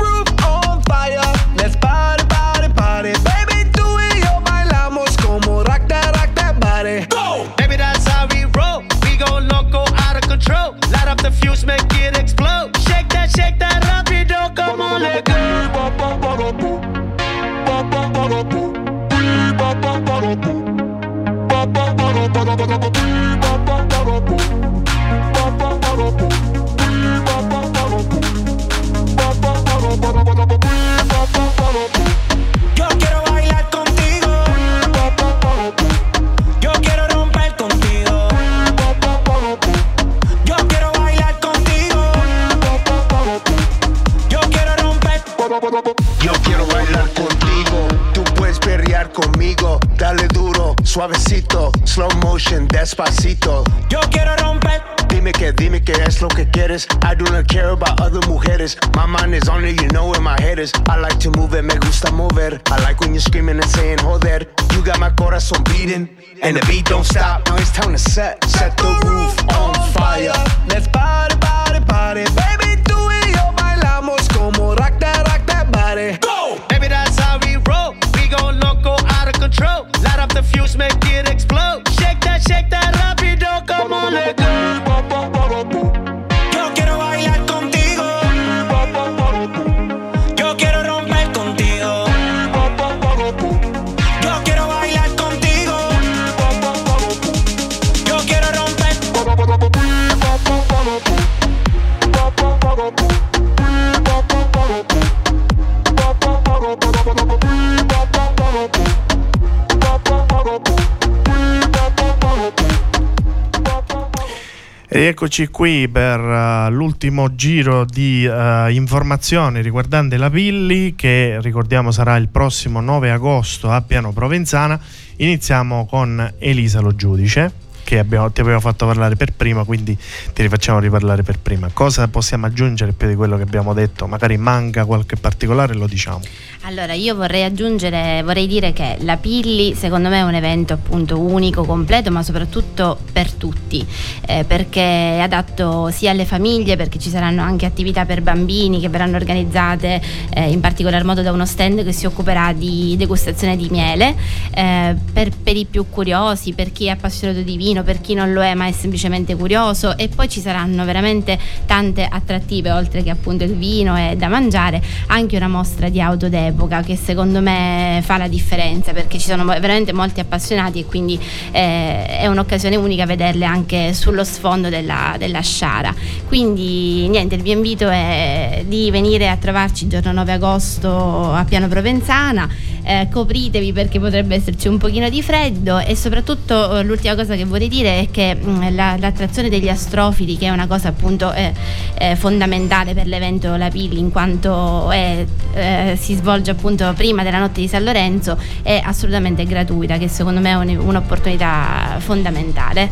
eccoci 115.35 115.51
qui 115.51 115.89
per 115.89 116.17
uh, 116.17 116.71
l'ultimo 116.71 117.35
giro 117.35 117.83
di 117.83 118.25
uh, 118.25 118.69
informazioni 118.69 119.61
riguardante 119.61 120.15
la 120.15 120.29
Pilli 120.29 120.95
che 120.95 121.39
ricordiamo 121.41 121.91
sarà 121.91 122.15
il 122.15 122.29
prossimo 122.29 122.79
9 122.79 123.11
agosto 123.11 123.69
a 123.69 123.81
Piano 123.81 124.13
Provenzana. 124.13 124.79
Iniziamo 125.17 125.87
con 125.87 126.35
Elisa 126.37 126.79
Lo 126.79 126.95
Giudice 126.95 127.63
che 127.83 127.99
abbiamo, 127.99 128.31
ti 128.31 128.41
avevo 128.41 128.59
fatto 128.59 128.85
parlare 128.85 129.15
per 129.15 129.33
prima, 129.33 129.63
quindi 129.63 129.97
ti 130.33 130.41
rifacciamo 130.41 130.79
riparlare 130.79 131.23
per 131.23 131.39
prima. 131.39 131.69
Cosa 131.71 132.07
possiamo 132.07 132.47
aggiungere 132.47 132.93
più 132.93 133.07
di 133.07 133.15
quello 133.15 133.37
che 133.37 133.43
abbiamo 133.43 133.73
detto? 133.73 134.07
Magari 134.07 134.37
manca 134.37 134.85
qualche 134.85 135.15
particolare, 135.17 135.73
lo 135.75 135.85
diciamo. 135.85 136.21
Allora, 136.67 136.93
io 136.93 137.13
vorrei 137.13 137.43
aggiungere, 137.43 138.23
vorrei 138.23 138.47
dire 138.47 138.73
che 138.73 138.97
la 139.01 139.17
Pilli 139.17 139.75
secondo 139.75 140.09
me 140.09 140.17
è 140.17 140.23
un 140.23 140.33
evento 140.33 140.73
appunto 140.73 141.19
unico, 141.19 141.63
completo, 141.63 142.09
ma 142.09 142.23
soprattutto 142.23 142.97
per 143.13 143.31
tutti, 143.31 143.85
eh, 144.25 144.45
perché 144.45 144.81
è 144.81 145.19
adatto 145.19 145.91
sia 145.91 146.09
alle 146.09 146.25
famiglie, 146.25 146.75
perché 146.75 146.97
ci 146.97 147.11
saranno 147.11 147.43
anche 147.43 147.67
attività 147.67 148.05
per 148.05 148.23
bambini 148.23 148.79
che 148.79 148.89
verranno 148.89 149.15
organizzate 149.15 150.01
eh, 150.33 150.49
in 150.49 150.59
particolar 150.59 151.03
modo 151.03 151.21
da 151.21 151.31
uno 151.31 151.45
stand 151.45 151.83
che 151.83 151.91
si 151.91 152.07
occuperà 152.07 152.51
di 152.51 152.95
degustazione 152.97 153.55
di 153.55 153.67
miele, 153.69 154.15
eh, 154.51 154.95
per, 155.13 155.29
per 155.43 155.55
i 155.55 155.65
più 155.65 155.85
curiosi, 155.87 156.53
per 156.53 156.71
chi 156.71 156.85
è 156.85 156.89
appassionato 156.89 157.41
di 157.41 157.57
vino, 157.57 157.83
per 157.83 158.01
chi 158.01 158.15
non 158.15 158.33
lo 158.33 158.41
è 158.41 158.55
ma 158.55 158.65
è 158.65 158.71
semplicemente 158.71 159.35
curioso. 159.35 159.95
E 159.99 160.07
poi 160.07 160.27
ci 160.27 160.39
saranno 160.39 160.83
veramente 160.83 161.37
tante 161.67 162.07
attrattive, 162.09 162.71
oltre 162.71 163.03
che 163.03 163.11
appunto 163.11 163.43
il 163.43 163.53
vino 163.53 163.95
e 163.95 164.15
da 164.15 164.29
mangiare, 164.29 164.81
anche 165.09 165.37
una 165.37 165.47
mostra 165.47 165.89
di 165.89 166.01
auto 166.01 166.27
d'epoca 166.55 166.81
che 166.81 166.95
secondo 166.95 167.41
me 167.41 168.01
fa 168.03 168.17
la 168.17 168.27
differenza 168.27 168.93
perché 168.93 169.19
ci 169.19 169.27
sono 169.27 169.43
veramente 169.45 169.93
molti 169.93 170.21
appassionati 170.21 170.79
e 170.79 170.85
quindi 170.85 171.19
eh, 171.51 172.19
è 172.19 172.27
un'occasione 172.27 172.77
unica 172.77 173.05
vederle 173.05 173.45
anche 173.45 173.93
sullo 173.93 174.23
sfondo 174.23 174.69
della, 174.69 175.15
della 175.19 175.41
sciara. 175.41 175.93
Quindi 176.27 177.07
niente, 177.09 177.35
il 177.35 177.41
mio 177.43 177.53
invito 177.53 177.89
è 177.89 178.63
di 178.65 178.89
venire 178.89 179.27
a 179.27 179.35
trovarci 179.35 179.83
il 179.83 179.89
giorno 179.89 180.13
9 180.13 180.31
agosto 180.31 181.33
a 181.33 181.43
Piano 181.43 181.67
Provenzana, 181.67 182.47
eh, 182.85 183.07
copritevi 183.11 183.73
perché 183.73 183.99
potrebbe 183.99 184.35
esserci 184.35 184.67
un 184.67 184.77
pochino 184.77 185.09
di 185.09 185.23
freddo 185.23 185.79
e 185.79 185.95
soprattutto 185.95 186.77
eh, 186.77 186.83
l'ultima 186.83 187.15
cosa 187.15 187.35
che 187.35 187.43
vorrei 187.43 187.67
dire 187.67 187.99
è 188.01 188.11
che 188.11 188.35
mh, 188.35 188.75
la, 188.75 188.95
l'attrazione 188.97 189.49
degli 189.49 189.67
astrofili 189.67 190.37
che 190.37 190.45
è 190.45 190.49
una 190.51 190.67
cosa 190.67 190.89
appunto 190.89 191.33
eh, 191.33 191.51
eh, 191.97 192.15
fondamentale 192.15 192.93
per 192.93 193.07
l'evento 193.07 193.55
La 193.55 193.69
Pilli 193.69 193.97
in 193.99 194.11
quanto 194.11 194.91
è, 194.91 195.25
eh, 195.53 195.97
si 195.99 196.13
svolge 196.13 196.51
appunto 196.51 196.93
prima 196.95 197.23
della 197.23 197.39
notte 197.39 197.59
di 197.59 197.67
San 197.67 197.83
Lorenzo 197.83 198.37
è 198.61 198.79
assolutamente 198.83 199.45
gratuita 199.45 199.97
che 199.97 200.07
secondo 200.07 200.39
me 200.39 200.51
è 200.51 200.55
un- 200.55 200.77
un'opportunità 200.77 201.95
fondamentale. 201.97 202.89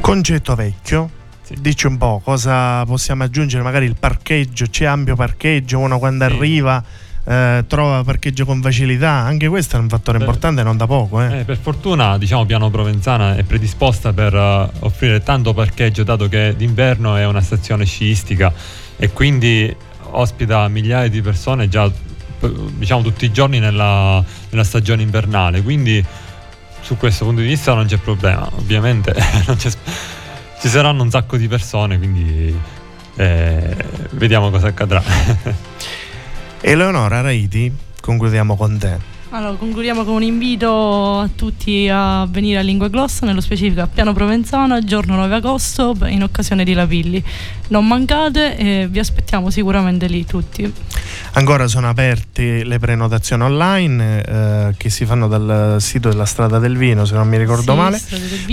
Concetto 0.00 0.54
vecchio. 0.54 1.10
Dici 1.58 1.86
un 1.86 1.98
po' 1.98 2.22
cosa 2.24 2.84
possiamo 2.86 3.22
aggiungere, 3.22 3.62
magari 3.62 3.84
il 3.84 3.96
parcheggio, 3.98 4.66
c'è 4.66 4.86
ampio 4.86 5.14
parcheggio, 5.14 5.78
uno 5.78 5.98
quando 5.98 6.24
arriva 6.24 6.82
eh, 7.24 7.64
trova 7.66 8.02
parcheggio 8.04 8.44
con 8.44 8.60
facilità, 8.60 9.10
anche 9.10 9.48
questo 9.48 9.76
è 9.76 9.78
un 9.78 9.88
fattore 9.88 10.18
Beh, 10.18 10.24
importante 10.24 10.62
non 10.62 10.76
da 10.76 10.86
poco. 10.86 11.22
Eh. 11.22 11.40
Eh, 11.40 11.44
per 11.44 11.58
fortuna, 11.58 12.18
diciamo, 12.18 12.44
Piano 12.44 12.70
Provenzana 12.70 13.36
è 13.36 13.42
predisposta 13.42 14.12
per 14.12 14.34
eh, 14.34 14.70
offrire 14.80 15.22
tanto 15.22 15.54
parcheggio, 15.54 16.02
dato 16.02 16.28
che 16.28 16.54
d'inverno 16.56 17.16
è 17.16 17.26
una 17.26 17.40
stazione 17.40 17.84
sciistica 17.84 18.52
e 18.96 19.10
quindi 19.10 19.74
ospita 20.10 20.68
migliaia 20.68 21.08
di 21.08 21.20
persone 21.22 21.68
già 21.68 21.90
p- 21.90 22.70
diciamo 22.76 23.02
tutti 23.02 23.24
i 23.24 23.32
giorni 23.32 23.58
nella, 23.58 24.22
nella 24.50 24.64
stagione 24.64 25.02
invernale. 25.02 25.62
Quindi 25.62 26.04
su 26.80 26.96
questo 26.96 27.24
punto 27.24 27.40
di 27.40 27.46
vista 27.46 27.74
non 27.74 27.86
c'è 27.86 27.96
problema. 27.96 28.48
Ovviamente 28.56 29.12
c'è 29.56 29.70
ci 30.64 30.70
saranno 30.70 31.02
un 31.02 31.10
sacco 31.10 31.36
di 31.36 31.46
persone, 31.46 31.98
quindi 31.98 32.58
eh, 33.16 33.76
vediamo 34.12 34.48
cosa 34.48 34.68
accadrà. 34.68 35.02
Eleonora 36.66 37.20
Raiti, 37.20 37.70
concludiamo 38.00 38.56
con 38.56 38.78
te. 38.78 39.13
Allora, 39.34 39.56
concludiamo 39.56 40.04
con 40.04 40.14
un 40.14 40.22
invito 40.22 41.18
a 41.18 41.28
tutti 41.34 41.88
a 41.90 42.24
venire 42.24 42.60
a 42.60 42.62
Lingua 42.62 42.86
Glossa, 42.86 43.26
nello 43.26 43.40
specifico 43.40 43.80
a 43.80 43.88
Piano 43.88 44.12
Provenzano, 44.12 44.78
giorno 44.84 45.16
9 45.16 45.34
agosto, 45.34 45.96
in 46.06 46.22
occasione 46.22 46.62
di 46.62 46.72
Lapilli. 46.72 47.20
Non 47.66 47.84
mancate 47.84 48.56
e 48.56 48.86
vi 48.88 49.00
aspettiamo 49.00 49.50
sicuramente 49.50 50.06
lì 50.06 50.24
tutti. 50.24 50.72
Ancora 51.32 51.66
sono 51.66 51.88
aperte 51.88 52.62
le 52.62 52.78
prenotazioni 52.78 53.42
online 53.42 54.22
eh, 54.22 54.74
che 54.76 54.88
si 54.88 55.04
fanno 55.04 55.26
dal 55.26 55.78
sito 55.80 56.10
della 56.10 56.26
Strada 56.26 56.60
del 56.60 56.76
Vino, 56.76 57.04
se 57.04 57.14
non 57.14 57.26
mi 57.26 57.36
ricordo 57.36 57.72
Sì, 57.72 57.78
male, 57.78 58.00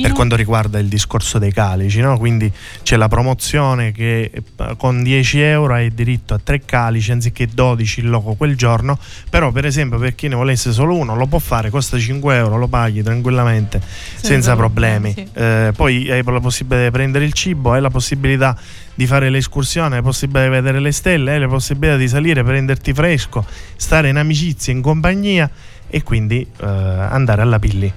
per 0.02 0.14
quanto 0.14 0.36
riguarda 0.36 0.80
il 0.80 0.88
discorso 0.88 1.38
dei 1.38 1.54
calici. 1.54 2.00
no? 2.00 2.18
Quindi 2.18 2.52
c'è 2.82 2.96
la 2.96 3.08
promozione 3.08 3.92
che 3.92 4.32
eh, 4.34 4.76
con 4.78 5.04
10 5.04 5.42
euro 5.42 5.76
hai 5.76 5.94
diritto 5.94 6.34
a 6.34 6.40
3 6.44 6.66
calici 6.66 7.12
anziché 7.12 7.46
12 7.46 8.00
il 8.00 8.10
loco 8.10 8.34
quel 8.34 8.56
giorno, 8.58 8.98
però 9.30 9.52
per 9.52 9.66
esempio 9.68 10.00
per 10.00 10.16
chi 10.16 10.28
ne 10.28 10.34
volesse 10.34 10.71
solo 10.72 10.96
uno 10.96 11.16
lo 11.16 11.28
può 11.28 11.40
fare, 11.40 11.70
costa 11.70 11.98
5 11.98 12.36
euro, 12.36 12.58
lo 12.58 12.68
paghi 12.68 13.04
tranquillamente 13.04 13.82
senza, 14.16 14.56
problemi. 14.56 15.14
problemi, 15.14 15.32
Eh, 15.34 15.72
poi 15.76 16.10
hai 16.12 16.24
la 16.24 16.40
possibilità 16.40 16.84
di 16.86 16.92
prendere 16.92 17.26
il 17.26 17.34
cibo, 17.34 17.74
hai 17.74 17.82
la 17.82 17.90
possibilità 17.90 18.58
di 18.94 19.06
fare 19.06 19.30
l'escursione, 19.30 19.96
hai 19.96 20.02
la 20.02 20.08
possibilità 20.08 20.44
di 20.44 20.50
vedere 20.50 20.80
le 20.80 20.92
stelle, 20.92 21.34
hai 21.34 21.40
la 21.40 21.48
possibilità 21.48 21.98
di 21.98 22.08
salire, 22.08 22.44
prenderti 22.44 22.94
fresco, 22.94 23.46
stare 23.76 24.10
in 24.10 24.18
amicizia, 24.18 24.74
in 24.74 24.82
compagnia 24.82 25.50
e 25.88 26.04
quindi 26.04 26.46
eh, 26.62 26.66
andare 26.66 27.42
alla 27.42 27.60
Pilli. 27.60 27.92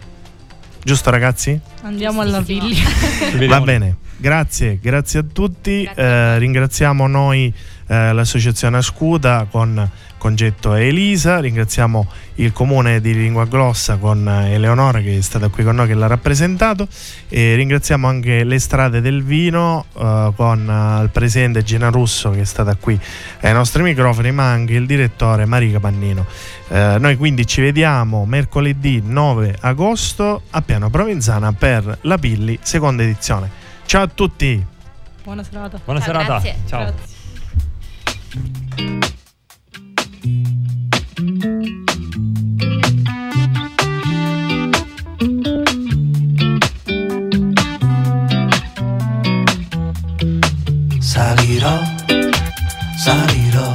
Giusto 0.82 1.10
ragazzi? 1.10 1.58
Andiamo 1.82 2.20
alla 2.20 2.42
Pilli. 2.42 2.76
Va 3.48 3.60
bene, 3.60 3.96
grazie, 4.16 4.78
grazie 4.80 5.20
a 5.20 5.24
tutti. 5.30 5.88
Eh, 5.94 6.38
ringraziamo 6.38 7.06
noi 7.06 7.52
eh, 7.86 8.12
l'associazione 8.12 8.78
Ascuda 8.78 9.46
con 9.50 9.90
Congetto 10.24 10.74
e 10.74 10.86
Elisa, 10.86 11.38
ringraziamo 11.40 12.06
il 12.36 12.50
comune 12.52 13.02
di 13.02 13.12
Lingua 13.12 13.44
Glossa 13.44 13.96
con 13.96 14.26
eh, 14.26 14.54
Eleonora 14.54 15.00
che 15.00 15.18
è 15.18 15.20
stata 15.20 15.48
qui 15.48 15.64
con 15.64 15.74
noi 15.74 15.86
che 15.86 15.92
l'ha 15.92 16.06
rappresentato 16.06 16.88
e 17.28 17.54
ringraziamo 17.56 18.08
anche 18.08 18.42
le 18.42 18.58
strade 18.58 19.02
del 19.02 19.22
vino 19.22 19.84
eh, 19.94 20.32
con 20.34 20.66
eh, 20.66 21.02
il 21.02 21.10
presidente 21.10 21.62
Gina 21.62 21.90
Russo 21.90 22.30
che 22.30 22.40
è 22.40 22.44
stata 22.44 22.74
qui 22.74 22.98
ai 23.42 23.52
nostri 23.52 23.82
microfoni 23.82 24.32
ma 24.32 24.50
anche 24.50 24.72
il 24.72 24.86
direttore 24.86 25.44
Marica 25.44 25.78
Pannino. 25.78 26.24
Eh, 26.68 26.96
noi 26.98 27.16
quindi 27.16 27.46
ci 27.46 27.60
vediamo 27.60 28.24
mercoledì 28.24 29.02
9 29.04 29.58
agosto 29.60 30.40
a 30.48 30.62
Piano 30.62 30.88
Provenzana 30.88 31.52
per 31.52 31.98
la 32.00 32.16
Pilli 32.16 32.58
seconda 32.62 33.02
edizione. 33.02 33.63
Ciao 33.86 34.02
a 34.02 34.08
tutti! 34.08 34.64
Buona 35.22 35.42
serata. 35.42 35.80
Buona 35.84 36.00
Ciao, 36.00 36.06
serata. 36.08 36.40
grazie. 36.40 36.56
Ciao. 36.66 36.80
Grazie. 36.80 37.12
Salirò, 51.00 51.78
salirò 52.96 53.72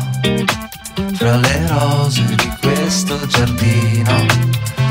fra 1.14 1.36
le 1.38 1.68
rose 1.68 2.24
di 2.36 2.50
questo 2.62 3.26
giardino. 3.28 4.26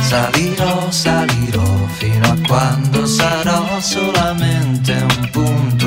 Salirò, 0.01 0.91
salirò 0.91 1.87
fino 1.99 2.27
a 2.27 2.37
quando 2.47 3.05
sarò 3.07 3.79
solamente 3.81 4.68
un 5.39 5.78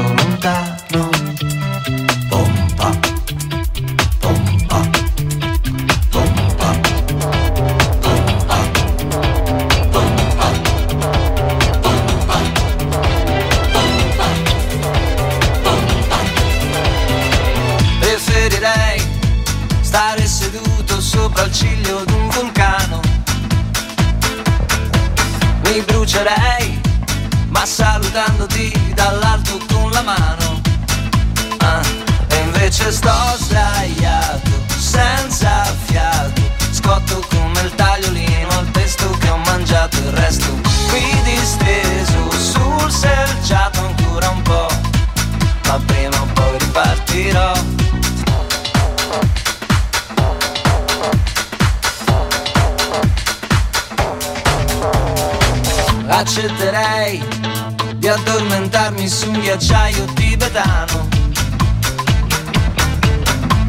addormentarmi 59.02 59.08
su 59.08 59.32
ghiacciaio 59.32 60.06
tibetano. 60.14 61.08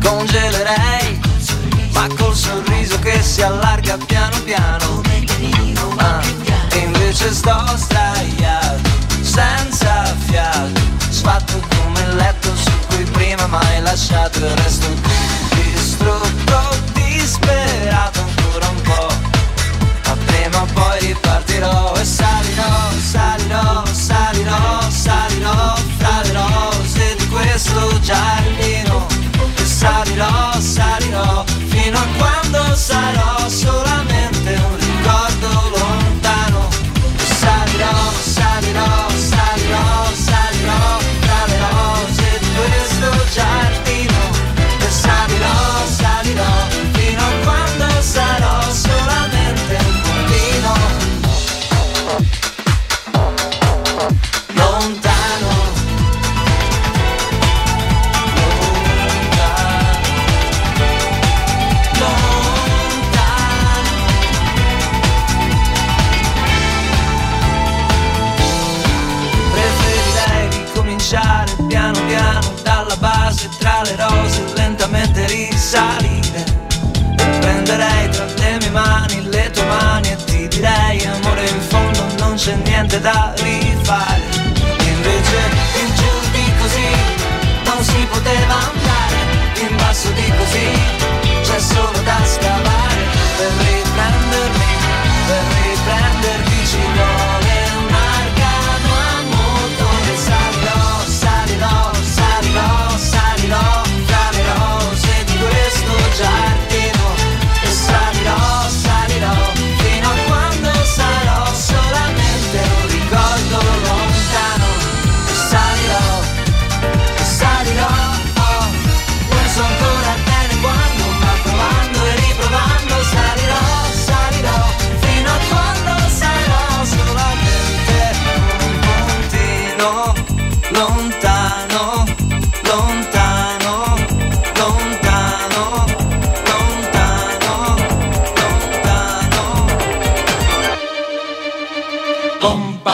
Congelerei, 0.03 1.21
ma 1.93 2.07
col 2.17 2.35
sorriso 2.35 2.99
che 2.99 3.23
si 3.23 3.43
allarga 3.43 3.97
piano 4.07 4.37
piano. 4.45 5.01
Ah, 5.97 6.21
e 6.73 6.79
invece 6.79 7.33
sto 7.33 7.77